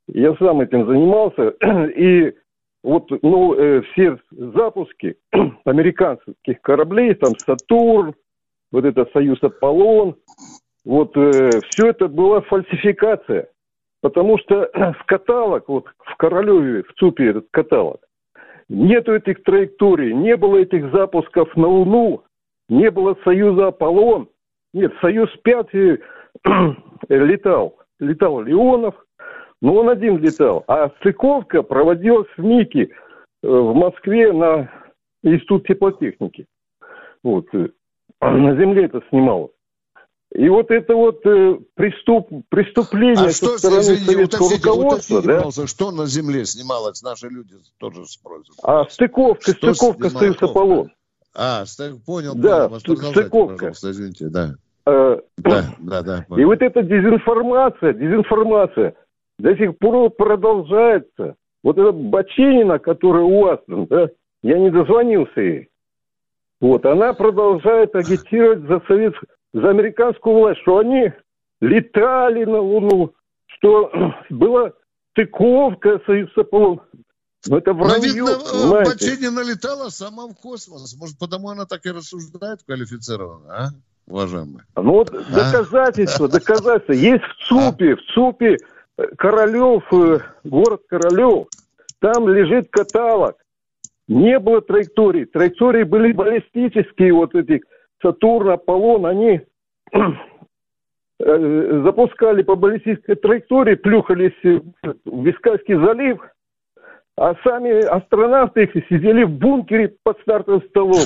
Я 0.07 0.33
сам 0.37 0.61
этим 0.61 0.87
занимался, 0.87 1.49
и 1.97 2.33
вот 2.81 3.11
ну, 3.21 3.55
э, 3.55 3.81
все 3.91 4.17
запуски 4.31 5.17
американских 5.65 6.61
кораблей, 6.61 7.13
там 7.15 7.33
Сатурн, 7.37 8.15
вот 8.71 8.85
это 8.85 9.05
Союз 9.11 9.37
Аполлон, 9.43 10.15
вот 10.85 11.15
э, 11.17 11.49
все 11.69 11.87
это 11.89 12.07
была 12.07 12.39
фальсификация. 12.41 13.49
Потому 14.01 14.39
что 14.39 14.69
в 14.73 15.05
каталог, 15.05 15.67
вот 15.67 15.85
в 16.05 16.15
Королеве, 16.15 16.83
в 16.83 16.93
ЦУПе 16.97 17.31
этот 17.31 17.47
каталог, 17.51 17.99
нету 18.71 19.13
этих 19.13 19.43
траекторий, 19.43 20.13
не 20.13 20.35
было 20.37 20.57
этих 20.57 20.91
запусков 20.91 21.55
на 21.55 21.67
Луну, 21.67 22.23
не 22.69 22.89
было 22.89 23.17
Союза 23.23 23.67
Аполлон. 23.67 24.29
Нет, 24.73 24.93
Союз 25.01 25.29
5 25.43 25.67
летал. 27.09 27.77
Летал 27.99 28.41
Леонов, 28.41 28.95
ну, 29.61 29.75
он 29.75 29.89
один 29.89 30.17
летал. 30.17 30.63
А 30.67 30.89
стыковка 30.99 31.61
проводилась 31.61 32.29
в 32.35 32.43
МИКе 32.43 32.83
э, 32.83 33.47
в 33.47 33.75
Москве 33.75 34.31
на 34.31 34.71
Институт 35.21 35.67
теплотехники. 35.67 36.47
Вот. 37.23 37.45
Э, 37.53 37.67
на 38.21 38.55
земле 38.55 38.85
это 38.85 39.03
снималось. 39.09 39.51
И 40.33 40.47
вот 40.47 40.71
это 40.71 40.95
вот 40.95 41.25
э, 41.25 41.59
преступ, 41.75 42.29
преступление 42.47 43.27
а 43.27 43.31
со 43.31 43.47
что, 43.47 43.57
стороны 43.57 43.79
извините, 43.81 44.05
советского 44.05 44.45
уточните, 44.45 44.69
руководства, 44.69 45.19
уточните, 45.19 45.61
да? 45.61 45.67
что 45.67 45.91
на 45.91 46.05
земле 46.05 46.45
снималось, 46.45 47.03
наши 47.03 47.27
люди 47.27 47.55
тоже 47.79 48.05
спросят. 48.05 48.55
А 48.63 48.85
стыковка, 48.85 49.51
что 49.51 49.73
стыковка 49.73 50.09
Союз 50.09 50.41
Аполлон. 50.41 50.91
А, 51.35 51.65
стык, 51.65 52.03
понял, 52.05 52.33
да, 52.35 52.69
понял. 52.69 53.11
стыковка. 53.11 53.71
Извините, 53.71 54.29
да. 54.29 54.55
А, 54.85 55.19
да, 55.37 55.63
да, 55.79 56.01
да. 56.01 56.25
Понял. 56.29 56.41
И 56.41 56.45
вот 56.45 56.61
эта 56.61 56.81
дезинформация, 56.81 57.93
дезинформация, 57.93 58.95
до 59.37 59.55
сих 59.57 59.77
пор 59.77 60.11
продолжается. 60.11 61.35
Вот 61.61 61.77
эта 61.77 61.91
Баченина, 61.91 62.79
которая 62.79 63.23
у 63.23 63.41
вас, 63.41 63.59
да, 63.67 64.09
я 64.43 64.59
не 64.59 64.71
дозвонился 64.71 65.41
ей. 65.41 65.69
Вот, 66.61 66.85
она 66.85 67.13
продолжает 67.13 67.95
агитировать 67.95 68.61
за 68.61 68.81
совет, 68.87 69.13
за 69.53 69.69
американскую 69.69 70.35
власть, 70.37 70.61
что 70.61 70.79
они 70.79 71.11
летали 71.59 72.45
на 72.45 72.59
Луну, 72.59 73.13
что 73.47 73.91
была 74.29 74.71
стыковка 75.11 76.01
Союз 76.05 76.29
Аполлон. 76.35 76.81
Но 77.47 77.57
это 77.57 77.73
вранье, 77.73 78.23
Но, 78.23 78.27
видно? 78.27 78.83
Баченина 78.85 79.39
летала 79.39 79.89
сама 79.89 80.27
в 80.27 80.35
космос. 80.35 80.95
Может, 80.95 81.17
потому 81.17 81.49
она 81.49 81.65
так 81.65 81.85
и 81.87 81.91
рассуждает 81.91 82.61
квалифицированно, 82.63 83.49
а, 83.49 83.69
уважаемые? 84.07 84.63
Ну 84.75 84.91
вот 84.91 85.09
а? 85.09 85.23
доказательства, 85.33 86.27
доказательства. 86.27 86.93
Есть 86.93 87.23
в 87.23 87.47
ЦУПе, 87.47 87.93
а? 87.93 87.95
в 87.95 88.13
ЦУПе 88.13 88.57
Королев, 89.17 89.83
э, 89.91 90.19
город 90.43 90.81
Королев, 90.87 91.47
там 91.99 92.29
лежит 92.29 92.69
каталог. 92.69 93.37
Не 94.07 94.37
было 94.39 94.61
траекторий. 94.61 95.25
Траектории 95.25 95.83
были 95.83 96.11
баллистические, 96.11 97.13
вот 97.13 97.33
эти 97.33 97.61
Сатурн, 98.01 98.51
Аполлон, 98.51 99.05
они 99.05 99.41
э, 99.93 101.81
запускали 101.83 102.43
по 102.43 102.55
баллистической 102.55 103.15
траектории, 103.15 103.75
плюхались 103.75 104.37
в 104.43 105.25
Вискальский 105.25 105.75
залив, 105.75 106.19
а 107.17 107.35
сами 107.43 107.83
астронавты 107.85 108.63
их 108.63 108.73
сидели 108.87 109.23
в 109.23 109.31
бункере 109.31 109.95
под 110.03 110.19
стартовым 110.21 110.63
столом. 110.69 111.05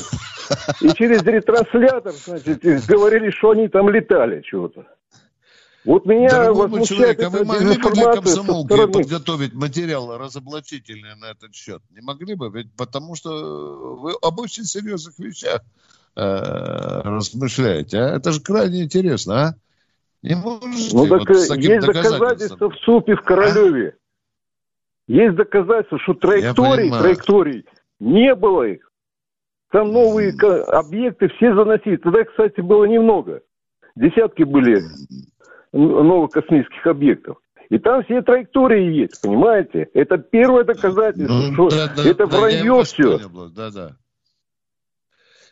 И 0.82 0.90
через 0.94 1.24
ретранслятор, 1.24 2.14
значит, 2.14 2.64
говорили, 2.88 3.32
что 3.32 3.52
они 3.52 3.68
там 3.68 3.90
летали 3.90 4.42
чего-то. 4.42 4.86
Вот 5.86 6.06
меня 6.06 6.30
Дорогой 6.30 6.84
человек, 6.84 7.22
а 7.22 7.30
вы 7.30 7.46
могли 7.46 7.78
бы 7.78 7.92
для 7.92 8.14
комсомолки 8.14 8.92
подготовить 8.92 9.54
материал 9.54 10.18
разоблачительный 10.18 11.16
на 11.16 11.26
этот 11.26 11.54
счет? 11.54 11.82
Не 11.92 12.02
могли 12.02 12.34
бы? 12.34 12.50
Ведь 12.50 12.74
потому 12.76 13.16
что 13.16 13.96
вы 13.96 14.14
об 14.20 14.40
очень 14.40 14.64
серьезных 14.64 15.20
вещах 15.20 15.62
размышляете. 16.16 18.00
А? 18.00 18.16
Это 18.16 18.32
же 18.32 18.42
крайне 18.42 18.84
интересно, 18.84 19.36
а? 19.36 19.56
Не 20.22 20.36
можете 20.36 20.96
ну, 20.96 21.08
так 21.08 21.30
вот 21.30 21.38
с 21.38 21.48
таким 21.48 21.72
есть 21.72 21.86
доказательства 21.86 22.70
в 22.70 22.76
СУПе 22.78 23.16
в 23.16 23.22
Королеве. 23.22 23.90
А? 23.90 25.12
Есть 25.12 25.36
доказательства, 25.36 26.00
что 26.00 26.14
траекторий, 26.16 26.90
траекторий 26.90 27.66
не 28.00 28.34
было 28.34 28.64
их. 28.64 28.90
Там 29.72 29.92
новые 29.92 30.32
объекты 30.32 31.28
все 31.30 31.54
заносили. 31.54 31.98
Тогда, 31.98 32.24
кстати, 32.24 32.62
было 32.62 32.86
немного. 32.86 33.42
Десятки 33.96 34.44
были 34.44 34.82
новых 35.74 36.32
космических 36.32 36.88
объектов. 36.88 37.38
И 37.70 37.78
там 37.78 38.04
все 38.04 38.22
траектории 38.22 38.94
есть, 38.94 39.22
понимаете? 39.22 39.90
Это 39.94 40.18
первое 40.18 40.64
доказательство, 40.64 41.34
ну, 41.34 41.54
что 41.54 41.70
да, 41.70 41.94
да, 41.96 42.10
это 42.10 42.28
да, 42.28 42.38
вранье 42.38 42.84
все. 42.84 43.20
Да, 43.56 43.72
да. 43.72 43.92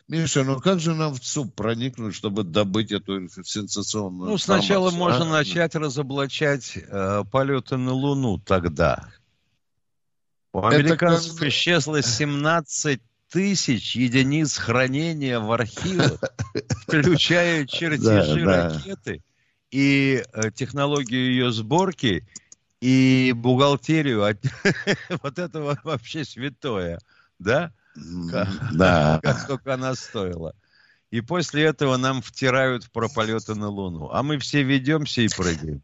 Миша, 0.06 0.44
ну 0.44 0.60
как 0.60 0.80
же 0.80 0.94
нам 0.94 1.14
в 1.14 1.20
ЦУП 1.20 1.54
проникнуть, 1.54 2.14
чтобы 2.14 2.44
добыть 2.44 2.92
эту 2.92 3.26
сенсационную 3.28 4.30
Ну, 4.30 4.38
сначала 4.38 4.90
можно 4.90 5.24
а? 5.24 5.38
начать 5.38 5.74
разоблачать 5.74 6.76
э, 6.76 7.24
полеты 7.30 7.78
на 7.78 7.92
Луну 7.92 8.38
тогда. 8.38 9.08
У 10.52 10.64
американцев 10.64 11.38
как... 11.38 11.48
исчезло 11.48 12.02
17 12.02 13.00
тысяч 13.30 13.96
единиц 13.96 14.58
хранения 14.58 15.40
в 15.40 15.50
архивах, 15.50 16.20
включая 16.82 17.66
чертежи 17.66 18.44
ракеты 18.44 19.22
и 19.70 20.22
э, 20.32 20.50
технологию 20.52 21.30
ее 21.30 21.50
сборки, 21.50 22.28
и 22.80 23.32
бухгалтерию. 23.34 24.22
Вот 25.22 25.38
это 25.38 25.78
вообще 25.82 26.24
святое, 26.24 27.00
да? 27.38 27.72
Да. 28.72 29.20
Как 29.22 29.46
только 29.46 29.74
она 29.74 29.94
стоила. 29.94 30.54
И 31.10 31.20
после 31.20 31.64
этого 31.64 31.96
нам 31.96 32.22
втирают 32.22 32.90
про 32.90 33.08
полеты 33.08 33.54
на 33.54 33.68
Луну. 33.68 34.10
А 34.10 34.22
мы 34.22 34.38
все 34.38 34.62
ведемся 34.62 35.20
и 35.22 35.28
прыгаем. 35.28 35.80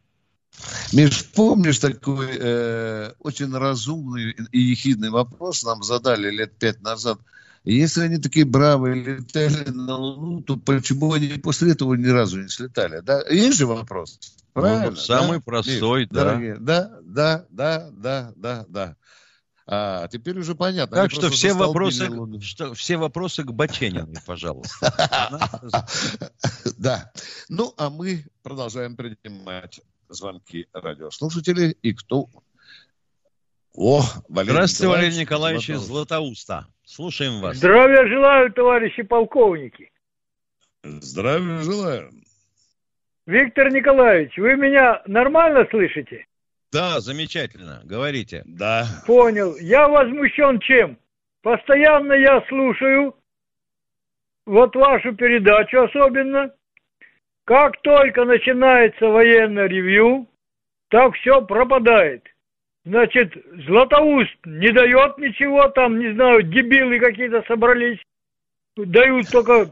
Миш, 0.91 1.25
помнишь 1.33 1.79
такой 1.79 2.27
э, 2.37 3.13
очень 3.19 3.55
разумный 3.55 4.35
и 4.51 4.59
ехидный 4.59 5.09
вопрос 5.09 5.63
нам 5.63 5.83
задали 5.83 6.29
лет 6.29 6.57
пять 6.57 6.81
назад? 6.81 7.19
Если 7.63 8.01
они 8.01 8.17
такие 8.17 8.45
бравые 8.45 8.95
летали 8.95 9.69
на 9.69 9.95
Луну, 9.95 10.41
то 10.41 10.57
почему 10.57 11.13
они 11.13 11.27
после 11.37 11.71
этого 11.71 11.93
ни 11.93 12.07
разу 12.07 12.41
не 12.41 12.49
слетали? 12.49 13.01
Да? 13.01 13.23
Есть 13.29 13.59
же 13.59 13.67
вопрос. 13.67 14.19
Ну, 14.53 14.61
Правильно? 14.61 14.89
Ну, 14.91 14.95
самый 14.97 15.37
да? 15.37 15.43
простой, 15.45 16.01
Миш, 16.01 16.09
да. 16.11 16.23
Дорогие, 16.23 16.57
да, 16.59 16.91
да, 17.03 17.45
да, 17.49 17.89
да, 17.91 18.33
да, 18.35 18.65
да. 18.67 18.95
А 19.67 20.07
теперь 20.07 20.37
уже 20.39 20.55
понятно. 20.55 20.97
Так 20.97 21.11
что 21.11 21.29
все 21.29 21.53
вопросы, 21.53 22.09
что, 22.41 22.73
все 22.73 22.97
вопросы 22.97 23.43
к 23.43 23.51
Бачениной, 23.51 24.19
пожалуйста. 24.25 24.93
Да. 26.77 27.11
Ну, 27.47 27.73
а 27.77 27.89
мы 27.89 28.25
продолжаем 28.41 28.95
принимать 28.95 29.81
звонки 30.09 30.67
радиослушателей. 30.73 31.77
И 31.81 31.93
кто... 31.93 32.27
О, 33.73 34.01
Валерий 34.27 34.53
Здравствуйте, 34.53 34.89
Валерий 34.89 35.17
Николаевич 35.19 35.69
из 35.69 35.79
Златоуста. 35.79 36.67
Слушаем 36.83 37.39
вас. 37.39 37.57
Здравия 37.57 38.07
желаю, 38.07 38.51
товарищи 38.51 39.03
полковники. 39.03 39.91
Здравия 40.83 41.59
желаю. 41.59 42.11
Виктор 43.27 43.71
Николаевич, 43.71 44.35
вы 44.37 44.55
меня 44.55 45.01
нормально 45.05 45.65
слышите? 45.69 46.25
Да, 46.71 46.99
замечательно. 47.01 47.81
Говорите. 47.83 48.43
Да. 48.45 48.85
Понял. 49.05 49.55
Я 49.57 49.87
возмущен 49.87 50.59
чем? 50.59 50.97
Постоянно 51.41 52.13
я 52.13 52.41
слушаю 52.47 53.15
вот 54.45 54.75
вашу 54.75 55.13
передачу 55.15 55.83
особенно. 55.83 56.51
Как 57.45 57.81
только 57.81 58.25
начинается 58.25 59.07
военное 59.07 59.67
ревью, 59.67 60.27
так 60.89 61.15
все 61.15 61.41
пропадает. 61.41 62.23
Значит, 62.85 63.33
Златоуст 63.65 64.37
не 64.45 64.71
дает 64.71 65.17
ничего, 65.17 65.67
там, 65.69 65.99
не 65.99 66.13
знаю, 66.13 66.43
дебилы 66.43 66.99
какие-то 66.99 67.43
собрались, 67.47 67.99
дают 68.75 69.29
только 69.29 69.69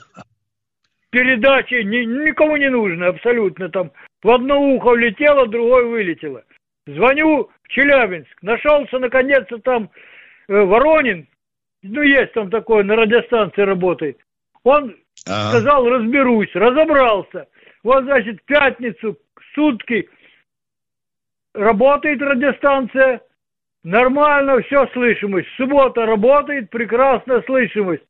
передачи, 1.10 1.82
ни, 1.84 2.06
никому 2.28 2.58
не 2.58 2.70
нужно 2.70 3.08
абсолютно 3.08 3.70
там. 3.70 3.92
В 4.22 4.30
одно 4.30 4.62
ухо 4.62 4.92
влетело, 4.92 5.48
другое 5.48 5.86
вылетело. 5.86 6.44
Звоню 6.96 7.50
в 7.64 7.68
Челябинск, 7.70 8.42
нашелся 8.42 9.00
наконец-то 9.00 9.60
там 9.60 9.90
э, 10.48 10.54
Воронин, 10.54 11.28
ну 11.84 12.02
есть 12.02 12.34
там 12.34 12.50
такое, 12.50 12.84
на 12.84 12.96
радиостанции 12.96 13.62
работает. 13.62 14.18
Он 14.64 14.96
ага. 15.28 15.50
сказал, 15.50 15.88
разберусь, 15.88 16.54
разобрался. 16.54 17.48
Вот, 17.84 18.04
значит, 18.06 18.42
в 18.42 18.46
пятницу, 18.46 19.18
сутки 19.54 20.10
работает 21.54 22.22
радиостанция, 22.22 23.22
нормально 23.84 24.62
все 24.64 24.88
слышимость. 24.88 25.48
Суббота 25.58 26.06
работает, 26.06 26.70
прекрасная 26.70 27.42
слышимость. 27.44 28.04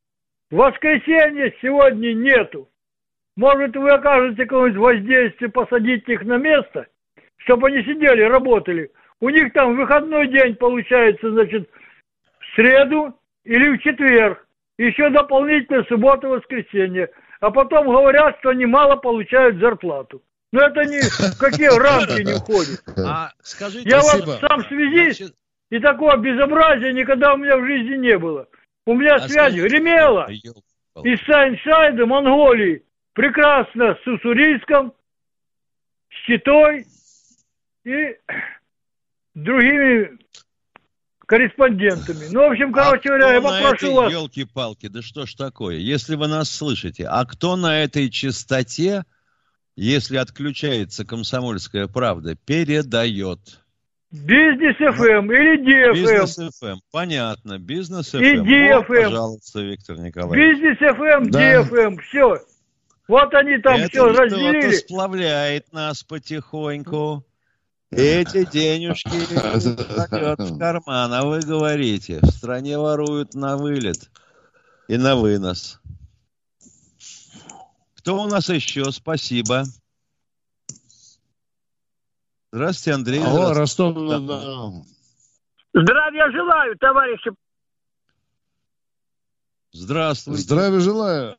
Воскресенье 0.51 1.53
сегодня 1.61 2.13
нету. 2.13 2.69
Может, 3.35 3.75
вы 3.75 3.91
окажете 3.91 4.45
какое-нибудь 4.45 4.81
воздействие, 4.81 5.51
посадите 5.51 6.13
их 6.13 6.23
на 6.23 6.37
место, 6.37 6.87
чтобы 7.49 7.69
они 7.69 7.81
сидели, 7.81 8.21
работали. 8.21 8.91
У 9.19 9.29
них 9.29 9.51
там 9.53 9.75
выходной 9.75 10.27
день 10.27 10.55
получается, 10.55 11.31
значит, 11.31 11.67
в 12.39 12.55
среду 12.55 13.15
или 13.43 13.75
в 13.75 13.81
четверг. 13.81 14.45
Еще 14.77 15.09
дополнительно 15.09 15.83
суббота, 15.85 16.27
воскресенье. 16.27 17.09
А 17.41 17.49
потом 17.49 17.87
говорят, 17.87 18.37
что 18.39 18.49
они 18.49 18.67
мало 18.67 18.97
получают 18.97 19.57
зарплату. 19.57 20.21
Но 20.53 20.61
это 20.61 20.85
ни 20.85 20.99
в 20.99 21.37
какие 21.39 21.75
рамки 21.75 22.21
не 22.21 22.33
входит. 22.33 22.81
А, 23.03 23.31
скажите, 23.41 23.89
Я 23.89 24.01
спасибо. 24.01 24.25
вот 24.27 24.39
сам 24.41 24.63
связист, 24.65 25.19
Значит... 25.19 25.35
и 25.71 25.79
такого 25.79 26.17
безобразия 26.17 26.93
никогда 26.93 27.33
у 27.33 27.37
меня 27.37 27.57
в 27.57 27.65
жизни 27.65 27.95
не 27.95 28.17
было. 28.17 28.47
У 28.85 28.93
меня 28.93 29.15
а 29.15 29.19
связь 29.19 29.53
скажите... 29.53 29.67
гремела 29.67 30.29
из 30.29 31.25
Сайншайда, 31.25 32.05
Монголии. 32.05 32.83
Прекрасно 33.13 33.97
с 34.03 34.07
Уссурийском, 34.07 34.93
с 36.11 36.27
Читой 36.27 36.85
и 37.83 38.17
другими 39.33 40.17
корреспондентами. 41.25 42.27
Ну, 42.31 42.47
в 42.47 42.51
общем, 42.51 42.73
короче 42.73 43.09
а 43.09 43.17
говоря, 43.17 43.33
я 43.33 43.41
попрошу 43.41 43.93
вас... 43.93 44.11
Елки-палки, 44.11 44.87
да 44.87 45.01
что 45.01 45.25
ж 45.25 45.33
такое? 45.35 45.75
Если 45.75 46.15
вы 46.15 46.27
нас 46.27 46.49
слышите, 46.49 47.05
а 47.07 47.25
кто 47.25 47.55
на 47.55 47.83
этой 47.83 48.09
частоте 48.09 49.03
если 49.79 50.17
отключается 50.17 51.05
комсомольская 51.05 51.87
правда, 51.87 52.35
передает. 52.35 53.39
Бизнес 54.11 54.75
ФМ 54.75 55.31
или 55.31 55.55
ДФМ. 55.63 55.93
Бизнес 55.93 56.57
ФМ, 56.59 56.79
понятно. 56.91 57.59
Бизнес 57.59 58.09
ФМ. 58.09 58.17
И 58.17 58.37
ДФМ. 58.39 58.75
Вот, 58.75 58.87
пожалуйста, 58.87 59.61
Виктор 59.61 59.97
Николаевич. 59.99 60.59
Бизнес 60.59 60.95
ФМ, 60.95 61.29
да. 61.31 61.63
ДФМ, 61.63 61.97
все. 61.99 62.39
Вот 63.07 63.33
они 63.33 63.57
там 63.59 63.79
Это 63.79 63.89
все 63.89 64.07
разделили. 64.11 64.67
Это 64.67 64.77
сплавляет 64.77 65.71
нас 65.71 66.03
потихоньку. 66.03 67.23
Эти 67.91 68.45
денежки 68.45 69.09
в 69.09 70.59
карман, 70.59 71.13
а 71.13 71.25
вы 71.25 71.39
говорите, 71.39 72.19
в 72.21 72.27
стране 72.27 72.77
воруют 72.77 73.33
на 73.33 73.57
вылет 73.57 74.11
и 74.87 74.97
на 74.97 75.15
вынос. 75.15 75.79
Кто 77.95 78.21
у 78.21 78.27
нас 78.27 78.49
еще? 78.49 78.91
Спасибо. 78.91 79.63
Здравствуйте, 82.51 82.95
Андрей. 82.95 83.23
Алло, 83.23 83.53
Ростов. 83.53 83.95
Да. 83.95 84.71
Здравия 85.73 86.31
желаю, 86.31 86.77
товарищи. 86.77 87.31
Здравствуйте. 89.71 90.41
Здравия 90.41 90.79
желаю. 90.79 91.37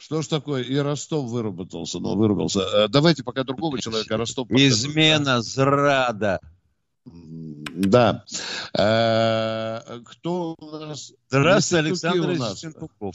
Что 0.00 0.22
ж 0.22 0.28
такое? 0.28 0.62
И 0.62 0.78
Ростов 0.78 1.26
выработался, 1.26 2.00
ну, 2.00 2.16
выругался. 2.16 2.60
Э, 2.60 2.88
давайте 2.88 3.22
пока 3.22 3.44
другого 3.44 3.78
человека 3.78 4.16
Ростов... 4.16 4.48
Измена, 4.50 5.42
зрада. 5.42 6.40
Да. 7.04 8.24
Э, 8.78 10.00
кто 10.06 10.56
у 10.58 10.70
нас? 10.78 11.12
Здравствуйте, 11.28 11.86
Александр 11.86 12.34
Сентуков. 12.56 13.14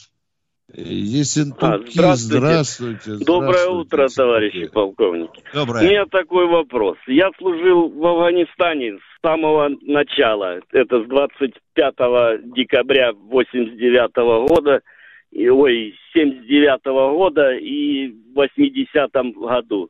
Есентуки, 0.74 2.00
а, 2.00 2.15
здравствуйте. 2.15 2.38
здравствуйте. 2.38 3.26
Доброе 3.26 3.52
здравствуйте, 3.52 3.80
утро, 3.80 4.08
товарищи 4.10 4.67
полковники. 4.67 5.43
Доброе. 5.54 5.84
У 5.84 5.89
меня 5.89 6.06
такой 6.06 6.48
вопрос. 6.48 6.98
Я 7.08 7.30
служил 7.38 7.89
в 7.89 8.06
Афганистане 8.06 8.98
с 8.98 9.21
самого 9.21 9.69
начала. 9.82 10.60
Это 10.71 11.04
с 11.04 11.08
25 11.08 12.54
декабря 12.56 13.13
89 13.13 14.50
года, 14.50 14.82
и, 15.36 15.50
ой, 15.50 15.93
79 16.13 16.86
года 16.86 17.52
и 17.56 18.08
в 18.08 18.36
80 18.36 19.12
году. 19.36 19.89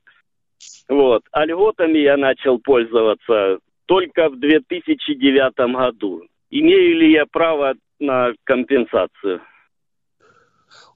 Вот. 0.90 1.22
А 1.32 1.46
льготами 1.46 2.00
я 2.00 2.18
начал 2.18 2.58
пользоваться 2.58 3.60
только 3.86 4.30
в 4.30 4.40
2009 4.40 5.72
году. 5.72 6.24
Имею 6.50 6.98
ли 6.98 7.12
я 7.12 7.26
право 7.28 7.76
на 8.00 8.32
компенсацию? 8.44 9.42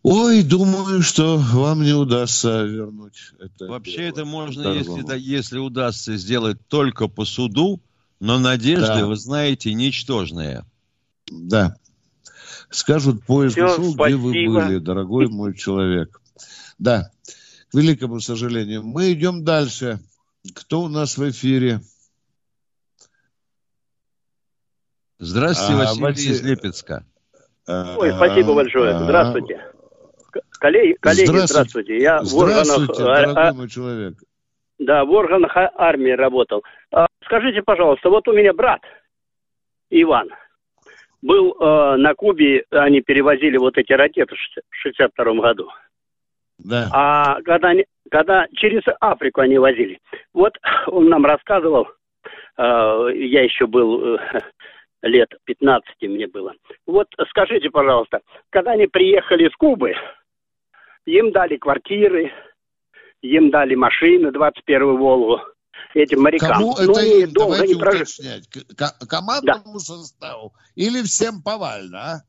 Ой, 0.02 0.44
думаю, 0.44 1.04
что 1.04 1.38
вам 1.38 1.84
не 1.84 1.94
удастся 1.94 2.64
вернуть 2.64 3.34
это. 3.40 3.68
Вообще 3.68 3.98
дело. 3.98 4.10
это 4.10 4.26
можно, 4.26 4.70
если, 4.70 5.02
да, 5.02 5.16
если 5.16 5.60
удастся 5.60 6.16
сделать 6.16 6.58
только 6.68 7.08
по 7.08 7.24
суду, 7.24 7.82
но 8.20 8.40
надежды, 8.40 9.02
да. 9.02 9.06
вы 9.06 9.16
знаете, 9.16 9.74
ничтожные. 9.74 10.66
Да. 11.30 11.76
Скажут, 12.70 13.24
поезд 13.26 13.56
Все, 13.56 13.66
ушел, 13.66 13.94
где 13.94 14.16
вы 14.16 14.32
были, 14.32 14.78
дорогой 14.78 15.28
мой 15.28 15.56
человек. 15.56 16.22
Да, 16.78 17.12
к 17.72 17.74
великому 17.74 18.20
сожалению. 18.20 18.84
Мы 18.84 19.14
идем 19.14 19.44
дальше. 19.44 20.00
Кто 20.56 20.82
у 20.82 20.88
нас 20.88 21.18
в 21.18 21.30
эфире? 21.30 21.82
Здравствуйте, 25.18 25.74
а, 25.74 25.78
Василий 25.78 26.02
Василий 26.02 26.32
из 26.32 26.42
Липецка. 26.44 27.06
Ой, 27.68 28.14
спасибо 28.14 28.54
большое. 28.54 28.96
А, 28.96 29.04
здравствуйте. 29.04 29.66
Коллеги, 30.52 30.94
коллеги 31.00 31.26
здравствуйте. 31.26 31.54
здравствуйте. 31.54 31.98
Я 31.98 32.24
здравствуйте, 32.24 32.94
в 32.94 33.06
органах, 33.06 33.36
дорогой 33.36 33.58
мой 33.58 33.70
человек. 33.70 34.14
Да, 34.78 35.04
в 35.04 35.12
органах 35.12 35.52
армии 35.56 36.12
работал. 36.12 36.64
А, 36.92 37.08
скажите, 37.26 37.62
пожалуйста, 37.64 38.10
вот 38.10 38.28
у 38.28 38.34
меня 38.34 38.54
брат 38.54 38.82
Иван 39.90 40.30
был 41.22 41.56
э, 41.60 41.96
на 41.98 42.14
Кубе, 42.14 42.64
они 42.72 43.02
перевозили 43.02 43.58
вот 43.58 43.78
эти 43.78 43.94
ракеты 43.94 44.36
в 44.36 44.76
62 44.82 45.34
году. 45.36 45.70
Да. 46.60 46.90
А 46.94 47.42
когда, 47.42 47.70
они, 47.70 47.86
когда 48.12 48.48
через 48.54 48.84
Африку 49.00 49.42
они 49.42 49.58
возили, 49.58 50.00
вот 50.34 50.58
он 50.88 51.10
нам 51.10 51.26
рассказывал, 51.26 51.88
э, 52.58 53.10
я 53.16 53.44
еще 53.44 53.68
был 53.68 54.16
э, 54.16 54.18
лет 55.04 55.30
15 55.46 55.90
мне 56.04 56.28
было. 56.28 56.54
Вот 56.86 57.08
скажите, 57.30 57.70
пожалуйста, 57.70 58.22
когда 58.50 58.72
они 58.72 58.88
приехали 58.88 59.50
с 59.50 59.56
Кубы, 59.56 59.94
им 61.06 61.32
дали 61.32 61.58
квартиры, 61.58 62.32
им 63.22 63.50
дали 63.50 63.76
машины, 63.76 64.28
21-ю 64.28 64.98
Волгу, 64.98 65.42
этим 65.94 66.22
морякам. 66.22 66.50
Кому 66.50 66.76
Но 66.78 66.84
это 66.84 67.02
им? 67.02 67.32
Давайте 67.32 67.76
не 67.76 67.82
уточнять. 67.82 68.48
К- 68.48 69.08
командному 69.08 69.74
да. 69.74 69.80
составу 69.80 70.54
или 70.76 71.02
всем 71.04 71.42
повально, 71.42 72.00
а? 72.00 72.22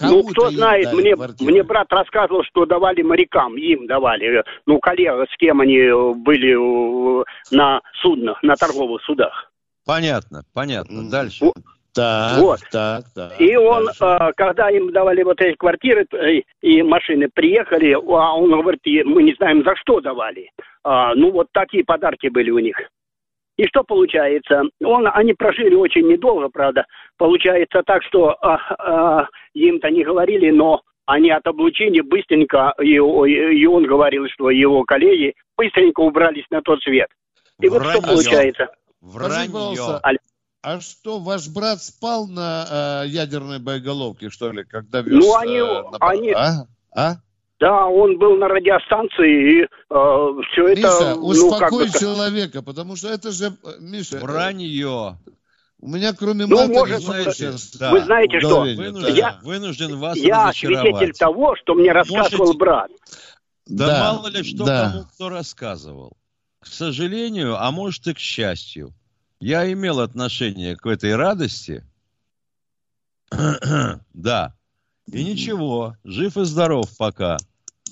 ну, 0.00 0.24
кто 0.24 0.50
знает, 0.50 0.92
мне, 0.92 1.14
мне 1.40 1.62
брат 1.62 1.86
рассказывал, 1.90 2.42
что 2.44 2.64
давали 2.64 3.02
морякам, 3.02 3.56
им 3.56 3.86
давали. 3.86 4.42
Ну, 4.66 4.78
коллега, 4.78 5.26
с 5.30 5.36
кем 5.36 5.60
они 5.60 5.78
были 6.14 7.24
на 7.54 7.80
суднах, 8.00 8.42
на 8.42 8.56
торговых 8.56 9.02
судах. 9.02 9.52
Понятно, 9.84 10.44
понятно. 10.52 11.10
Дальше. 11.10 11.52
Так, 11.94 12.38
вот. 12.38 12.60
так, 12.70 13.04
так. 13.14 13.40
И 13.40 13.56
он, 13.56 13.88
э, 13.88 14.32
когда 14.36 14.70
им 14.70 14.92
давали 14.92 15.22
вот 15.22 15.40
эти 15.40 15.56
квартиры 15.56 16.06
и, 16.12 16.44
и 16.60 16.82
машины, 16.82 17.28
приехали, 17.32 17.92
а 17.92 18.34
он 18.36 18.50
говорит, 18.50 18.80
мы 19.04 19.22
не 19.22 19.34
знаем, 19.34 19.64
за 19.64 19.74
что 19.76 20.00
давали. 20.00 20.50
А, 20.84 21.14
ну, 21.14 21.30
вот 21.32 21.48
такие 21.52 21.84
подарки 21.84 22.28
были 22.28 22.50
у 22.50 22.58
них. 22.58 22.76
И 23.56 23.66
что 23.66 23.82
получается? 23.82 24.62
Он, 24.82 25.08
они 25.12 25.34
прожили 25.34 25.74
очень 25.74 26.06
недолго, 26.06 26.48
правда. 26.48 26.86
Получается 27.18 27.82
так, 27.84 28.02
что 28.04 28.36
а, 28.40 28.58
а, 28.78 29.28
им-то 29.52 29.90
не 29.90 30.02
говорили, 30.02 30.50
но 30.50 30.80
они 31.06 31.30
от 31.30 31.46
облучения 31.46 32.02
быстренько, 32.02 32.72
и, 32.80 32.94
и 32.94 33.66
он 33.66 33.84
говорил, 33.84 34.26
что 34.28 34.50
его 34.50 34.84
коллеги 34.84 35.34
быстренько 35.56 36.00
убрались 36.00 36.46
на 36.50 36.62
тот 36.62 36.80
свет. 36.82 37.08
И 37.60 37.68
Вранье. 37.68 37.90
вот 37.90 37.92
что 37.92 38.14
получается? 38.14 38.68
Вранье. 39.00 40.00
А 40.62 40.80
что, 40.80 41.18
ваш 41.20 41.48
брат 41.48 41.82
спал 41.82 42.26
на 42.26 43.02
э, 43.04 43.08
ядерной 43.08 43.58
боеголовке, 43.58 44.28
что 44.28 44.52
ли, 44.52 44.64
когда 44.64 45.00
вез? 45.00 45.24
Ну, 45.24 45.34
они... 45.36 45.56
Э, 45.56 45.82
на... 45.82 45.96
они... 46.00 46.32
А? 46.32 46.66
а? 46.94 47.16
Да, 47.60 47.86
он 47.86 48.18
был 48.18 48.36
на 48.36 48.48
радиостанции, 48.48 49.62
и 49.62 49.62
э, 49.62 49.66
все 49.88 50.68
Миша, 50.68 50.86
это... 50.86 51.14
успокой 51.16 51.86
ну, 51.86 51.92
как 51.92 52.00
человека, 52.00 52.62
потому 52.62 52.96
что 52.96 53.08
это 53.08 53.32
же... 53.32 53.56
Э, 53.64 53.80
Миша... 53.80 54.18
Э, 54.18 54.20
Вранье. 54.20 55.18
У 55.78 55.88
меня 55.88 56.12
кроме 56.12 56.44
ну, 56.44 56.56
матери... 56.56 56.74
Может, 56.74 57.02
знаете, 57.02 57.52
да, 57.78 57.90
вы 57.90 58.00
знаете 58.02 58.40
что? 58.40 58.60
Вынужден, 58.60 59.14
я, 59.14 59.40
вынужден 59.42 59.98
вас 59.98 60.18
Я 60.18 60.52
свидетель 60.52 61.14
того, 61.14 61.56
что 61.56 61.74
мне 61.74 61.90
рассказывал 61.92 62.46
Можете... 62.48 62.58
брат. 62.58 62.90
Да, 63.64 63.86
да 63.86 64.12
мало 64.12 64.26
ли 64.28 64.42
что 64.42 64.64
да. 64.66 64.90
кому 64.90 65.04
кто 65.04 65.30
рассказывал. 65.30 66.18
К 66.60 66.66
сожалению, 66.66 67.56
а 67.58 67.70
может 67.70 68.06
и 68.08 68.12
к 68.12 68.18
счастью. 68.18 68.92
Я 69.40 69.72
имел 69.72 70.00
отношение 70.00 70.76
к 70.76 70.86
этой 70.86 71.16
радости. 71.16 71.82
да. 74.12 74.54
И 75.06 75.24
ничего, 75.24 75.96
жив 76.04 76.36
и 76.36 76.44
здоров 76.44 76.94
пока. 76.98 77.38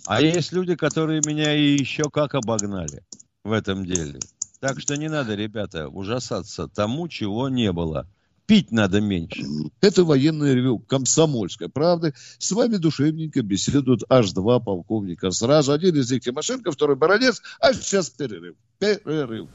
А 0.07 0.21
есть 0.21 0.53
люди, 0.53 0.77
которые 0.77 1.23
меня 1.27 1.55
и 1.55 1.77
еще 1.79 2.05
как 2.11 2.35
обогнали 2.35 3.03
в 3.45 3.53
этом 3.53 3.85
деле. 3.85 4.21
Так 4.61 4.81
что 4.81 4.97
не 4.97 5.09
надо, 5.09 5.35
ребята, 5.35 5.89
ужасаться 5.89 6.69
тому, 6.69 7.09
чего 7.09 7.49
не 7.49 7.73
было. 7.73 8.07
Пить 8.45 8.71
надо 8.71 9.01
меньше. 9.01 9.43
Это 9.81 10.05
военное 10.05 10.53
ревю 10.53 10.79
комсомольской 10.79 11.71
правды. 11.71 12.13
С 12.39 12.53
вами 12.53 12.77
душевненько 12.77 13.43
беседуют 13.43 14.03
аж 14.11 14.33
два 14.33 14.61
полковника. 14.61 15.31
Сразу 15.31 15.73
один 15.73 15.97
из 15.97 16.11
них 16.11 16.23
Тимошенко, 16.23 16.73
второй 16.73 16.97
Баранец. 16.97 17.41
А 17.59 17.73
сейчас 17.73 18.11
перерыв. 18.11 18.57
Перерыв. 18.79 19.49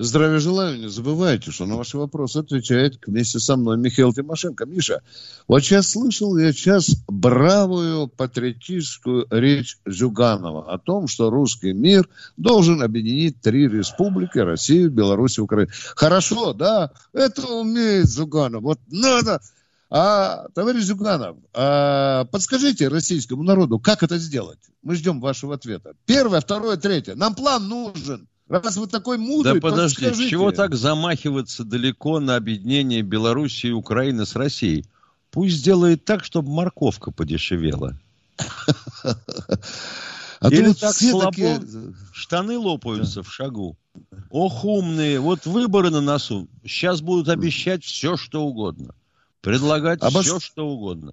Здравия 0.00 0.38
желаю, 0.38 0.78
не 0.78 0.88
забывайте, 0.88 1.50
что 1.50 1.66
на 1.66 1.76
ваши 1.76 1.98
вопросы 1.98 2.36
отвечает 2.36 3.00
вместе 3.04 3.40
со 3.40 3.56
мной 3.56 3.76
Михаил 3.78 4.12
Тимошенко. 4.12 4.64
Миша, 4.64 5.02
вот 5.48 5.64
сейчас 5.64 5.88
слышал 5.88 6.38
я 6.38 6.52
сейчас 6.52 7.02
бравую 7.08 8.06
патриотическую 8.06 9.26
речь 9.28 9.76
Зюганова 9.84 10.72
о 10.72 10.78
том, 10.78 11.08
что 11.08 11.30
русский 11.30 11.72
мир 11.72 12.08
должен 12.36 12.80
объединить 12.80 13.40
три 13.40 13.66
республики, 13.66 14.38
Россию, 14.38 14.92
Беларусь 14.92 15.38
и 15.38 15.40
Украину. 15.40 15.72
Хорошо, 15.96 16.52
да, 16.52 16.92
это 17.12 17.48
умеет 17.48 18.06
Зюганов. 18.06 18.62
Вот 18.62 18.78
надо... 18.86 19.40
А, 19.90 20.46
товарищ 20.54 20.84
Зюганов, 20.84 21.38
а, 21.54 22.26
подскажите 22.26 22.86
российскому 22.86 23.42
народу, 23.42 23.80
как 23.80 24.04
это 24.04 24.18
сделать? 24.18 24.60
Мы 24.82 24.94
ждем 24.94 25.18
вашего 25.18 25.54
ответа. 25.54 25.94
Первое, 26.06 26.40
второе, 26.40 26.76
третье. 26.76 27.16
Нам 27.16 27.34
план 27.34 27.66
нужен. 27.66 28.27
Раз 28.48 28.76
вы 28.76 28.86
такой 28.86 29.18
мудрый, 29.18 29.60
Да 29.60 29.60
подожди, 29.60 30.06
подскажите. 30.06 30.30
чего 30.30 30.52
так 30.52 30.74
замахиваться 30.74 31.64
далеко 31.64 32.18
на 32.18 32.36
объединение 32.36 33.02
Белоруссии 33.02 33.68
и 33.68 33.72
Украины 33.72 34.24
с 34.24 34.34
Россией? 34.34 34.86
Пусть 35.30 35.56
сделает 35.56 36.04
так, 36.04 36.24
чтобы 36.24 36.50
морковка 36.50 37.10
подешевела. 37.10 37.98
А 40.40 40.50
Или 40.50 40.72
так 40.72 40.94
слабо 40.94 41.32
такие... 41.32 41.60
штаны 42.12 42.58
лопаются 42.58 43.24
в 43.24 43.32
шагу. 43.32 43.76
Ох, 44.30 44.64
умные, 44.64 45.18
вот 45.18 45.46
выборы 45.46 45.90
на 45.90 46.00
носу. 46.00 46.46
Сейчас 46.64 47.00
будут 47.00 47.28
обещать 47.28 47.82
все, 47.82 48.16
что 48.16 48.44
угодно. 48.44 48.94
Предлагать 49.40 50.00
Обос... 50.00 50.26
все, 50.26 50.38
что 50.38 50.68
угодно. 50.68 51.12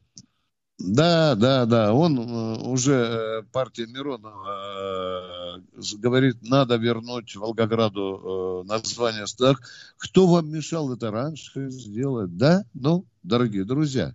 Да, 0.78 1.36
да, 1.36 1.66
да. 1.66 1.94
Он 1.94 2.20
э, 2.20 2.58
уже, 2.68 2.94
э, 2.94 3.44
партия 3.52 3.88
Миронова 3.88 5.58
э, 5.58 5.98
говорит, 5.98 6.38
надо 6.42 6.76
вернуть 6.76 7.36
Волгограду 7.36 8.64
название 8.68 9.26
так. 9.38 9.62
Кто 9.98 10.28
вам 10.28 10.50
мешал 10.50 10.94
это 10.94 11.12
раньше 11.12 11.70
сделать? 11.70 12.36
Да? 12.36 12.66
Ну, 12.74 13.06
дорогие 13.24 13.64
друзья. 13.64 14.14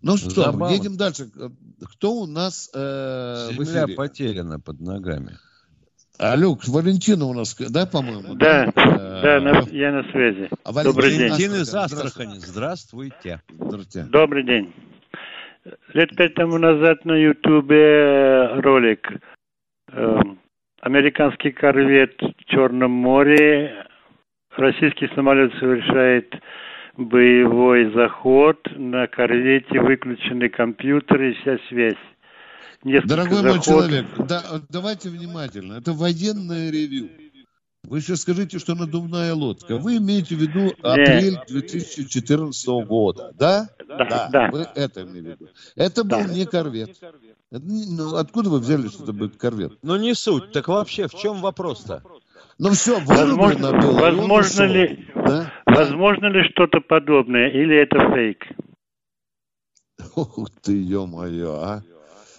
Ну 0.00 0.16
что, 0.16 0.44
Забавно. 0.44 0.72
едем 0.72 0.96
дальше. 0.96 1.28
Кто 1.92 2.14
у 2.14 2.26
нас 2.26 2.70
э, 2.72 3.48
Земля 3.50 3.58
в 3.58 3.64
эфире? 3.64 3.96
потеряна 3.96 4.60
под 4.60 4.80
ногами. 4.80 5.38
А, 6.20 6.36
Люк, 6.36 6.66
Валентина 6.68 7.26
у 7.26 7.32
нас, 7.32 7.56
да, 7.56 7.86
по-моему? 7.86 8.34
Да, 8.34 8.72
да, 8.74 9.22
да 9.22 9.40
на, 9.40 9.68
я 9.70 9.92
на 9.92 10.02
связи. 10.10 10.50
А 10.64 10.72
Добрый 10.84 11.16
день. 11.16 11.30
Валентин 11.30 11.54
из 11.54 11.74
Астрахани. 11.74 12.38
Здравствуйте. 12.38 13.42
Здравствуйте. 13.48 14.08
Добрый 14.10 14.44
день. 14.44 14.72
Лет 15.94 16.14
пять 16.16 16.34
тому 16.34 16.58
назад 16.58 17.04
на 17.04 17.14
Ютубе 17.14 18.60
ролик 18.60 19.08
э, 19.92 20.20
«Американский 20.80 21.50
корвет 21.50 22.14
в 22.20 22.44
Черном 22.46 22.90
море». 22.90 23.86
Российский 24.56 25.08
самолет 25.14 25.52
совершает 25.58 26.34
боевой 26.96 27.92
заход. 27.92 28.58
На 28.76 29.06
корвете 29.06 29.80
выключены 29.80 30.48
компьютеры 30.48 31.30
и 31.30 31.34
вся 31.34 31.58
связь. 31.68 31.94
Несколько 32.84 33.08
Дорогой 33.16 33.36
заход... 33.36 33.56
мой 33.56 33.64
человек, 33.64 34.06
да, 34.28 34.42
давайте 34.68 35.08
внимательно. 35.08 35.74
Это 35.74 35.92
военное 35.92 36.70
ревю. 36.70 37.08
Вы 37.88 38.00
сейчас 38.02 38.20
скажите, 38.20 38.58
что 38.58 38.74
надувная 38.74 39.34
лодка. 39.34 39.78
Вы 39.78 39.96
имеете 39.96 40.34
в 40.34 40.38
виду 40.38 40.74
апрель 40.82 41.38
2014 41.48 42.68
года, 42.86 43.32
да? 43.34 43.68
Да, 43.86 44.28
да. 44.30 44.50
Вы 44.50 44.66
это 44.74 45.02
имеете 45.02 45.20
в 45.20 45.40
виду. 45.40 45.48
Это 45.74 46.04
был 46.04 46.24
не 46.26 46.44
корвет. 46.44 46.96
Ну, 47.50 48.16
откуда 48.16 48.50
вы 48.50 48.58
взяли, 48.58 48.88
что 48.88 49.04
это 49.04 49.12
будет 49.14 49.36
корвет? 49.38 49.78
Ну, 49.82 49.96
не 49.96 50.14
суть. 50.14 50.52
Так 50.52 50.68
вообще, 50.68 51.08
в 51.08 51.14
чем 51.14 51.40
вопрос-то? 51.40 52.02
Ну, 52.58 52.70
все, 52.70 53.00
возможно, 53.00 53.72
было. 53.72 54.00
Возможно 54.00 54.64
ли, 54.64 55.06
да? 55.14 55.52
возможно 55.64 56.26
ли 56.26 56.42
что-то 56.50 56.80
подобное, 56.80 57.48
или 57.48 57.76
это 57.76 58.00
фейк? 58.12 58.44
Ух 60.16 60.50
ты, 60.60 60.72
ё-моё, 60.72 61.54
а. 61.54 61.82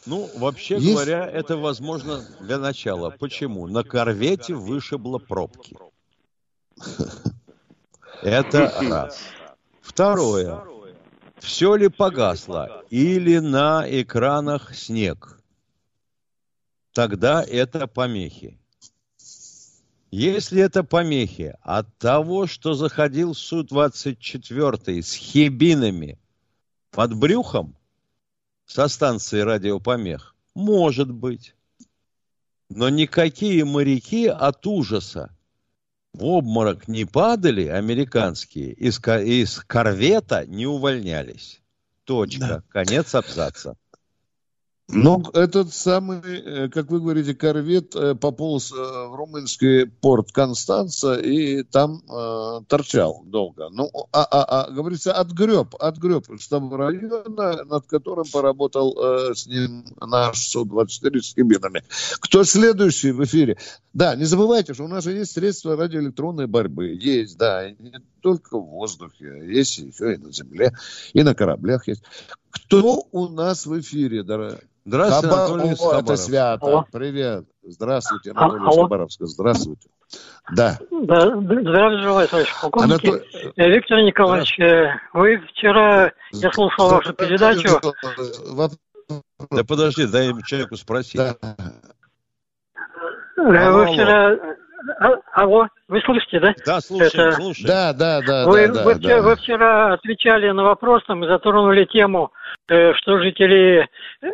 Ну, 0.10 0.28
вообще 0.38 0.80
Есть... 0.80 0.88
говоря, 0.88 1.24
это 1.30 1.56
возможно 1.56 2.26
для 2.40 2.58
начала. 2.58 3.12
Почему? 3.12 3.68
На 3.68 3.84
корвете 3.84 4.56
вышибло 4.56 5.20
пробки. 5.20 5.78
Это 8.24 8.74
раз. 8.82 9.20
Второе. 9.82 10.64
Все 11.38 11.76
ли 11.76 11.90
погасло? 11.90 12.84
Или 12.90 13.38
на 13.38 13.86
экранах 13.88 14.76
снег? 14.76 15.40
Тогда 16.92 17.44
это 17.44 17.86
помехи. 17.86 18.60
Если 20.10 20.62
это 20.62 20.84
помехи 20.84 21.56
от 21.62 21.96
того, 22.00 22.48
что 22.48 22.74
заходил 22.74 23.36
Су-24 23.36 25.02
с 25.04 25.14
хибинами 25.14 26.20
под 26.90 27.16
брюхом, 27.16 27.79
со 28.70 28.88
станции 28.88 29.40
радиопомех? 29.40 30.36
Может 30.54 31.12
быть. 31.12 31.56
Но 32.70 32.90
никакие 32.90 33.66
моряки 33.66 34.28
от 34.28 34.66
ужаса 34.68 35.36
в 36.14 36.24
обморок 36.24 36.88
не 36.88 37.06
падали, 37.06 37.66
американские, 37.66 38.74
из, 38.74 39.00
из 39.00 39.60
корвета 39.66 40.46
не 40.46 40.68
увольнялись. 40.68 41.62
Точка. 42.04 42.48
Да. 42.48 42.64
Конец 42.70 43.16
абзаца. 43.16 43.76
Ну, 44.92 45.24
этот 45.34 45.72
самый, 45.72 46.20
э, 46.20 46.70
как 46.70 46.90
вы 46.90 47.00
говорите, 47.00 47.36
корвет 47.36 47.96
э, 47.96 48.16
пополз 48.16 48.72
э, 48.72 48.76
в 48.76 49.16
румынский 49.16 49.86
порт 49.86 50.32
Констанца 50.32 51.16
и 51.16 51.62
там 51.62 52.02
э, 52.10 52.62
торчал 52.68 53.22
долго. 53.26 53.70
Ну, 53.70 53.92
а, 54.12 54.24
а, 54.24 54.66
а 54.66 54.72
говорится, 54.72 55.14
отгреб, 55.14 55.76
отгреб 55.80 56.26
штаб 56.40 56.74
района, 56.74 57.64
над 57.66 57.86
которым 57.86 58.26
поработал 58.32 58.98
э, 58.98 59.36
с 59.36 59.46
ним 59.46 59.86
наш 60.02 60.48
Су-24 60.48 61.22
с 61.22 61.34
кабинами. 61.36 61.84
Кто 62.20 62.44
следующий 62.44 63.12
в 63.12 63.24
эфире? 63.24 63.58
Да, 63.94 64.16
не 64.16 64.26
забывайте, 64.26 64.74
что 64.74 64.86
у 64.86 64.88
нас 64.88 65.04
же 65.04 65.12
есть 65.12 65.34
средства 65.34 65.76
радиоэлектронной 65.76 66.48
борьбы. 66.48 66.98
Есть, 67.00 67.38
да, 67.38 67.70
только 68.22 68.58
в 68.58 68.66
воздухе, 68.66 69.42
есть 69.46 69.78
еще 69.78 70.14
и 70.14 70.18
на 70.18 70.32
земле, 70.32 70.72
и 71.14 71.24
на 71.24 71.36
кораблях 71.36 71.88
есть. 71.88 72.04
Кто 72.52 73.04
у 73.12 73.30
нас 73.30 73.66
в 73.66 73.80
эфире, 73.80 74.24
дорогие? 74.24 74.62
Здравствуйте, 74.86 75.28
Хаба... 75.28 75.46
Анатолий 75.46 75.76
О, 75.80 76.00
Это 76.00 76.16
свято. 76.16 76.66
Алло. 76.66 76.86
Привет. 76.92 77.46
Здравствуйте, 77.64 78.32
а, 78.32 78.46
Анатолий 78.46 78.66
Алло. 78.66 78.84
Хабаровск. 78.84 79.22
Здравствуйте. 79.22 79.90
Да. 80.52 80.80
Да, 80.90 81.38
здравия 81.38 82.02
желаю, 82.02 82.28
товарищ 82.28 82.50
полковник. 82.60 82.92
Анатолий... 82.92 83.22
Э, 83.56 83.70
Виктор 83.70 84.02
Николаевич, 84.02 84.60
э, 84.60 84.96
вы 85.14 85.38
вчера, 85.50 86.12
я 86.32 86.52
слушал 86.52 86.90
вашу 86.90 87.14
передачу. 87.14 87.80
Да 89.52 89.64
подожди, 89.64 90.08
дай 90.08 90.34
человеку 90.44 90.76
спросить. 90.76 91.18
Да. 91.18 91.36
Э, 93.38 93.72
вы 93.72 93.86
вчера 93.94 94.34
а, 94.34 94.38
алло, 95.34 95.68
вы 95.88 96.02
слышите, 96.02 96.40
да? 96.40 96.54
Да, 96.66 96.80
слушаем, 96.82 97.30
Это... 97.30 97.32
слушаем. 97.34 97.68
Да, 97.68 97.94
да, 97.94 98.22
да. 98.22 98.46
Вы, 98.48 98.68
да, 98.68 98.84
вы, 98.84 98.94
да, 98.94 99.00
вчера, 99.00 99.16
да. 99.16 99.22
вы 99.22 99.36
вчера 99.36 99.94
отвечали 99.94 100.50
на 100.52 100.64
вопрос, 100.64 101.04
там, 101.06 101.24
и 101.24 101.28
затронули 101.28 101.86
тему, 101.86 102.32
э, 102.68 102.94
что 102.94 103.20
жители 103.20 103.88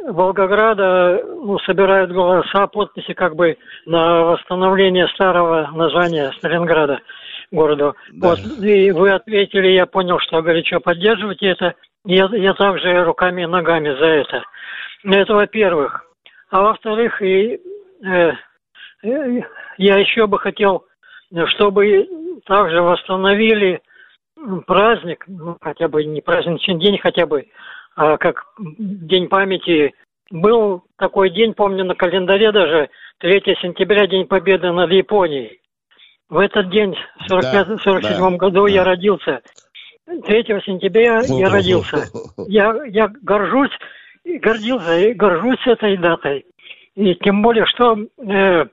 Волгограда 0.07 1.21
ну, 1.23 1.57
собирают 1.59 2.11
голоса, 2.11 2.67
подписи 2.67 3.13
как 3.13 3.35
бы 3.35 3.57
на 3.85 4.23
восстановление 4.23 5.07
старого 5.09 5.69
названия 5.73 6.31
Сталинграда 6.37 6.99
городу. 7.51 7.95
Да. 8.13 8.29
Вот, 8.29 8.39
и 8.61 8.91
вы 8.91 9.11
ответили, 9.11 9.67
я 9.69 9.85
понял, 9.85 10.19
что 10.19 10.41
горячо 10.41 10.79
поддерживаете 10.79 11.47
это. 11.47 11.75
Я, 12.05 12.29
я 12.33 12.53
также 12.53 13.03
руками 13.03 13.43
и 13.43 13.47
ногами 13.47 13.89
за 13.97 14.05
это. 14.05 14.43
Это 15.03 15.33
во-первых. 15.33 16.05
А 16.51 16.61
во-вторых, 16.61 17.21
и 17.21 17.59
э, 18.05 18.31
я 19.78 19.97
еще 19.97 20.28
бы 20.28 20.39
хотел, 20.39 20.86
чтобы 21.47 22.08
также 22.45 22.82
восстановили 22.82 23.82
праздник, 24.68 25.24
ну, 25.28 25.58
хотя 25.62 25.88
бы 25.88 26.03
не 26.03 26.22
праздничный 26.22 26.80
день, 26.80 26.97
хотя 26.97 27.26
бы, 27.26 27.47
а 27.95 28.18
как 28.18 28.45
День 28.58 29.28
памяти. 29.28 29.93
Был 30.32 30.84
такой 30.97 31.30
день, 31.30 31.53
помню, 31.53 31.86
на 31.86 31.93
календаре 31.93 32.51
даже, 32.51 32.89
3 33.20 33.41
сентября, 33.62 34.08
День 34.08 34.26
Победы 34.26 34.72
над 34.72 34.91
Японией. 34.91 35.62
В 36.30 36.39
этот 36.39 36.72
день, 36.72 36.95
в 37.20 37.28
47 37.28 37.80
да, 38.01 38.38
году 38.38 38.66
да. 38.66 38.72
я 38.72 38.84
родился. 38.84 39.41
3 40.06 40.43
сентября 40.66 41.22
я 41.28 41.49
родился. 41.49 42.06
Я, 42.47 42.76
я 42.88 43.08
горжусь, 43.22 43.72
гордился 44.26 44.97
и 44.97 45.14
горжусь 45.14 45.66
этой 45.68 45.97
датой. 45.97 46.45
И 46.95 47.14
тем 47.16 47.41
более, 47.41 47.66
что 47.68 47.97
э, 48.18 48.66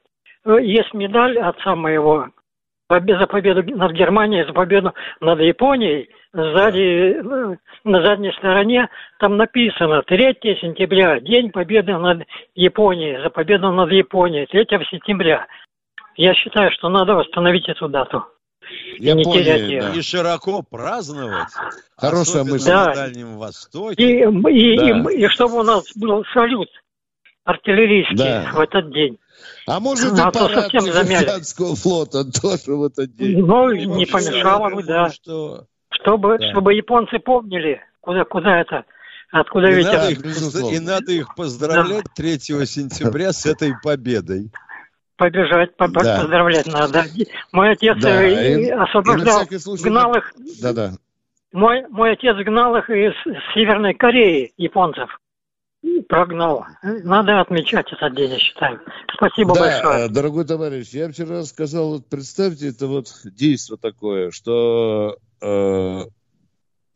есть 0.45 0.93
медаль 0.95 1.39
отца 1.39 1.75
моего 1.77 2.29
за 3.01 3.27
победу 3.27 3.63
над 3.77 3.93
Германией, 3.93 4.45
за 4.45 4.53
победу 4.53 4.93
над 5.21 5.41
Японией. 5.41 6.11
Сзади, 6.35 7.21
ну, 7.23 7.59
на 7.85 8.03
задней 8.03 8.33
стороне 8.33 8.89
там 9.19 9.37
написано 9.37 10.03
3 10.03 10.39
сентября, 10.61 11.21
День 11.21 11.51
победы 11.51 11.97
над 11.97 12.27
Японией, 12.55 13.23
за 13.23 13.31
победу 13.31 13.71
над 13.71 13.91
Японией, 13.91 14.47
3 14.47 14.67
сентября. 14.91 15.47
Я 16.17 16.35
считаю, 16.35 16.71
что 16.73 16.89
надо 16.89 17.15
восстановить 17.15 17.69
эту 17.69 17.89
дату. 17.89 18.25
Я 18.99 19.13
и 19.13 19.17
не 19.17 19.25
терять 19.25 19.61
ее. 19.63 19.81
Да. 19.83 19.91
И 19.91 20.03
широко 20.03 20.63
праздновать. 20.63 21.53
Хорошая 21.97 22.45
мысль. 22.45 22.69
Да. 22.69 22.87
на 22.87 22.95
Дальнем 22.95 23.39
Востоке. 23.39 24.03
И, 24.03 24.23
и, 24.23 24.77
да. 24.77 25.11
и, 25.11 25.17
и 25.19 25.29
чтобы 25.29 25.61
у 25.61 25.63
нас 25.63 25.85
был 25.97 26.25
салют 26.33 26.69
артиллерийский 27.45 28.17
да. 28.17 28.51
в 28.53 28.61
этот 28.61 28.91
день. 28.93 29.19
А 29.67 29.81
может 29.81 30.19
а 30.19 30.29
и 30.29 30.33
парад 30.33 30.71
Тихоокеанского 30.71 31.77
флота 31.77 32.25
тоже 32.41 32.77
в 32.77 32.85
этот 32.85 33.15
день. 33.15 33.45
Ну, 33.45 33.73
не, 33.73 33.87
не 33.87 34.07
помешало 34.07 34.71
бы, 34.71 34.83
да. 34.83 35.11
Что... 35.11 35.67
Чтобы, 35.91 36.39
да. 36.39 36.51
чтобы 36.51 36.75
японцы 36.75 37.19
помнили, 37.19 37.81
куда, 38.01 38.25
куда 38.25 38.61
это, 38.61 38.85
откуда 39.31 39.69
и 39.69 39.75
ветер. 39.75 39.93
Надо 39.93 40.09
их, 40.11 40.73
и 40.73 40.81
надо 40.81 41.13
их 41.13 41.35
поздравлять 41.35 42.05
да. 42.05 42.11
3 42.17 42.39
сентября 42.39 43.33
с 43.33 43.47
этой 43.47 43.75
победой. 43.83 44.51
Побежать, 45.17 45.77
по 45.77 45.87
да. 45.89 46.21
поздравлять 46.21 46.67
надо. 46.67 47.05
Мой 47.53 47.73
отец 47.73 47.97
да. 48.01 48.27
и, 48.27 48.69
освобождал, 48.71 49.45
и 49.45 49.59
случай, 49.59 49.85
гнал 49.85 50.15
их. 50.15 50.33
Да, 50.61 50.73
да. 50.73 50.93
Мой, 51.53 51.87
мой 51.91 52.13
отец 52.13 52.35
гнал 52.39 52.77
их 52.77 52.89
из 52.91 53.13
Северной 53.55 53.95
Кореи, 53.95 54.53
японцев 54.57 55.11
прогнал. 56.09 56.67
Надо 56.83 57.41
отмечать 57.41 57.93
этот 57.93 58.15
день, 58.15 58.33
я 58.33 58.39
считаю. 58.39 58.81
Спасибо 59.15 59.55
да, 59.55 59.61
большое. 59.61 60.09
дорогой 60.09 60.45
товарищ, 60.45 60.89
я 60.91 61.11
вчера 61.11 61.45
сказал, 61.45 61.91
вот 61.91 62.07
представьте, 62.07 62.69
это 62.69 62.87
вот 62.87 63.09
действие 63.25 63.79
такое, 63.81 64.31
что 64.31 65.17
э, 65.41 66.05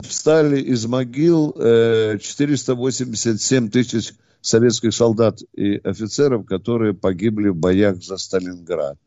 встали 0.00 0.60
из 0.60 0.86
могил 0.86 1.54
э, 1.56 2.18
487 2.20 3.70
тысяч 3.70 4.12
советских 4.40 4.94
солдат 4.94 5.40
и 5.54 5.76
офицеров, 5.76 6.46
которые 6.46 6.94
погибли 6.94 7.48
в 7.48 7.56
боях 7.56 8.02
за 8.02 8.16
Сталинград. 8.16 8.98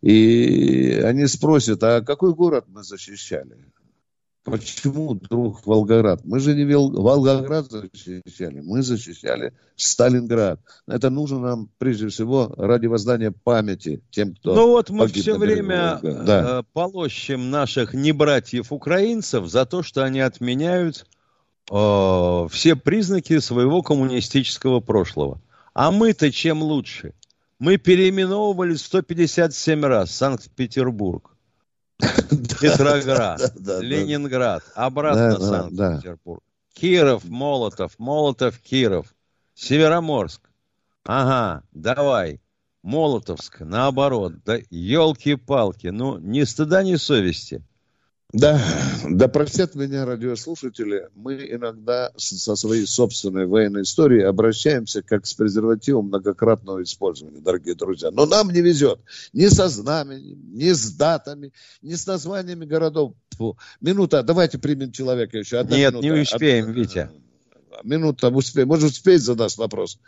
И 0.00 1.00
они 1.02 1.26
спросят, 1.26 1.82
а 1.82 2.02
какой 2.02 2.34
город 2.34 2.66
мы 2.68 2.82
защищали? 2.82 3.56
Почему 4.44 5.14
вдруг 5.14 5.66
Волгоград? 5.66 6.20
Мы 6.24 6.38
же 6.38 6.54
не 6.54 6.66
Волгоград 6.66 7.70
защищали, 7.70 8.60
мы 8.60 8.82
защищали 8.82 9.54
Сталинград. 9.74 10.60
Это 10.86 11.08
нужно 11.08 11.38
нам, 11.38 11.70
прежде 11.78 12.08
всего, 12.08 12.52
ради 12.58 12.86
воздания 12.86 13.32
памяти 13.32 14.02
тем, 14.10 14.34
кто 14.34 14.54
Ну 14.54 14.66
вот 14.68 14.90
мы 14.90 15.06
все 15.08 15.38
время 15.38 15.98
да. 16.02 16.60
Э, 16.60 16.62
полощем 16.74 17.50
наших 17.50 17.94
небратьев-украинцев 17.94 19.46
за 19.46 19.64
то, 19.64 19.82
что 19.82 20.04
они 20.04 20.20
отменяют 20.20 21.06
э, 21.70 22.46
все 22.50 22.76
признаки 22.76 23.38
своего 23.38 23.80
коммунистического 23.80 24.80
прошлого. 24.80 25.40
А 25.72 25.90
мы-то 25.90 26.30
чем 26.30 26.62
лучше? 26.62 27.14
Мы 27.58 27.78
переименовывали 27.78 28.74
157 28.74 29.84
раз 29.86 30.10
Санкт-Петербург. 30.10 31.33
Петроград, 32.60 33.52
Ленинград, 33.56 34.62
обратно 34.74 35.38
Санкт-Петербург. 35.40 36.42
Киров, 36.74 37.24
Молотов, 37.24 37.98
Молотов, 37.98 38.58
Киров, 38.58 39.14
Североморск. 39.54 40.42
Ага, 41.04 41.62
давай. 41.72 42.40
Молотовск, 42.82 43.60
наоборот, 43.60 44.42
да 44.44 44.58
елки-палки, 44.70 45.86
ну, 45.86 46.18
ни 46.18 46.42
стыда, 46.42 46.82
ни 46.82 46.96
совести. 46.96 47.62
Да, 48.34 48.60
да 49.08 49.28
простят 49.28 49.76
меня 49.76 50.04
радиослушатели, 50.04 51.08
мы 51.14 51.34
иногда 51.50 52.10
со 52.16 52.56
своей 52.56 52.84
собственной 52.84 53.46
военной 53.46 53.82
историей 53.82 54.22
обращаемся 54.22 55.02
как 55.02 55.24
с 55.24 55.34
презервативом 55.34 56.06
многократного 56.06 56.82
использования, 56.82 57.38
дорогие 57.38 57.76
друзья. 57.76 58.10
Но 58.10 58.26
нам 58.26 58.50
не 58.50 58.60
везет 58.60 58.98
ни 59.32 59.46
со 59.46 59.68
знаменем, 59.68 60.52
ни 60.52 60.72
с 60.72 60.90
датами, 60.90 61.52
ни 61.80 61.94
с 61.94 62.08
названиями 62.08 62.64
городов. 62.64 63.14
Фу. 63.36 63.56
Минута, 63.80 64.24
давайте 64.24 64.58
примем 64.58 64.90
человека 64.90 65.38
еще. 65.38 65.58
Одна 65.58 65.76
Нет, 65.76 65.92
минута. 65.92 66.06
не 66.08 66.20
успеем, 66.22 66.64
Одна... 66.64 66.74
Витя. 66.74 67.10
Минута, 67.84 68.30
успеем. 68.30 68.66
Может, 68.66 68.90
успеть 68.90 69.22
задать 69.22 69.56
вопрос? 69.58 70.00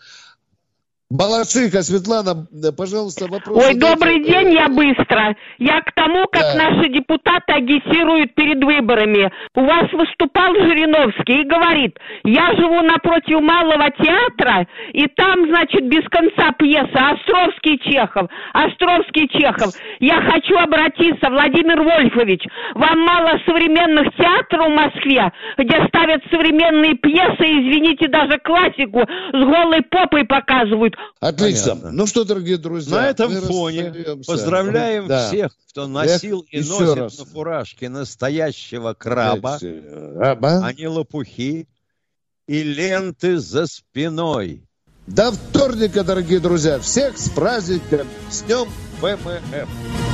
Балашиха, 1.08 1.82
Светлана, 1.82 2.48
пожалуйста, 2.76 3.30
вопрос. 3.30 3.64
Ой, 3.64 3.74
добрый 3.76 4.24
день, 4.24 4.54
я 4.54 4.68
быстро. 4.68 5.36
Я 5.58 5.80
к 5.80 5.92
тому, 5.94 6.26
как 6.26 6.42
да. 6.42 6.66
наши 6.66 6.88
депутаты 6.88 7.52
агитируют 7.52 8.34
перед 8.34 8.62
выборами. 8.64 9.30
У 9.54 9.60
вас 9.60 9.86
выступал 9.92 10.52
Жириновский 10.54 11.42
и 11.42 11.46
говорит, 11.46 11.96
я 12.24 12.52
живу 12.56 12.82
напротив 12.82 13.40
Малого 13.40 13.88
театра, 14.02 14.66
и 14.92 15.06
там, 15.06 15.46
значит, 15.46 15.86
без 15.88 16.02
конца 16.08 16.50
пьеса 16.58 17.14
Островский-Чехов, 17.14 18.28
Островский-Чехов. 18.52 19.74
Я 20.00 20.20
хочу 20.22 20.58
обратиться, 20.58 21.30
Владимир 21.30 21.82
Вольфович, 21.82 22.42
вам 22.74 22.98
мало 22.98 23.38
современных 23.46 24.12
театров 24.16 24.66
в 24.66 24.74
Москве, 24.74 25.30
где 25.56 25.86
ставят 25.86 26.24
современные 26.32 26.96
пьесы, 26.96 27.44
извините, 27.44 28.08
даже 28.08 28.38
классику 28.38 29.06
с 29.06 29.38
голой 29.38 29.82
попой 29.82 30.24
показывают. 30.24 30.95
Отлично. 31.20 31.70
Понятно. 31.70 31.92
Ну 31.92 32.06
что, 32.06 32.24
дорогие 32.24 32.58
друзья, 32.58 32.96
на 32.96 33.08
этом 33.08 33.32
фоне 33.40 33.88
расстаемся. 33.88 34.30
поздравляем 34.30 35.06
да. 35.06 35.28
всех, 35.28 35.52
кто 35.70 35.86
носил 35.86 36.44
Эх, 36.50 36.66
и 36.66 36.68
носит 36.68 36.94
раз. 36.96 37.18
на 37.18 37.24
фуражке 37.24 37.88
настоящего 37.88 38.92
краба, 38.92 39.58
Раба. 39.60 40.66
а 40.66 40.72
не 40.72 40.86
лопухи 40.86 41.68
и 42.46 42.62
ленты 42.62 43.38
за 43.38 43.66
спиной. 43.66 44.62
До 45.06 45.32
вторника, 45.32 46.04
дорогие 46.04 46.40
друзья. 46.40 46.78
Всех 46.80 47.16
с 47.16 47.30
праздником, 47.30 48.06
с 48.28 48.42
днем 48.42 48.68
ВМФ. 49.00 50.05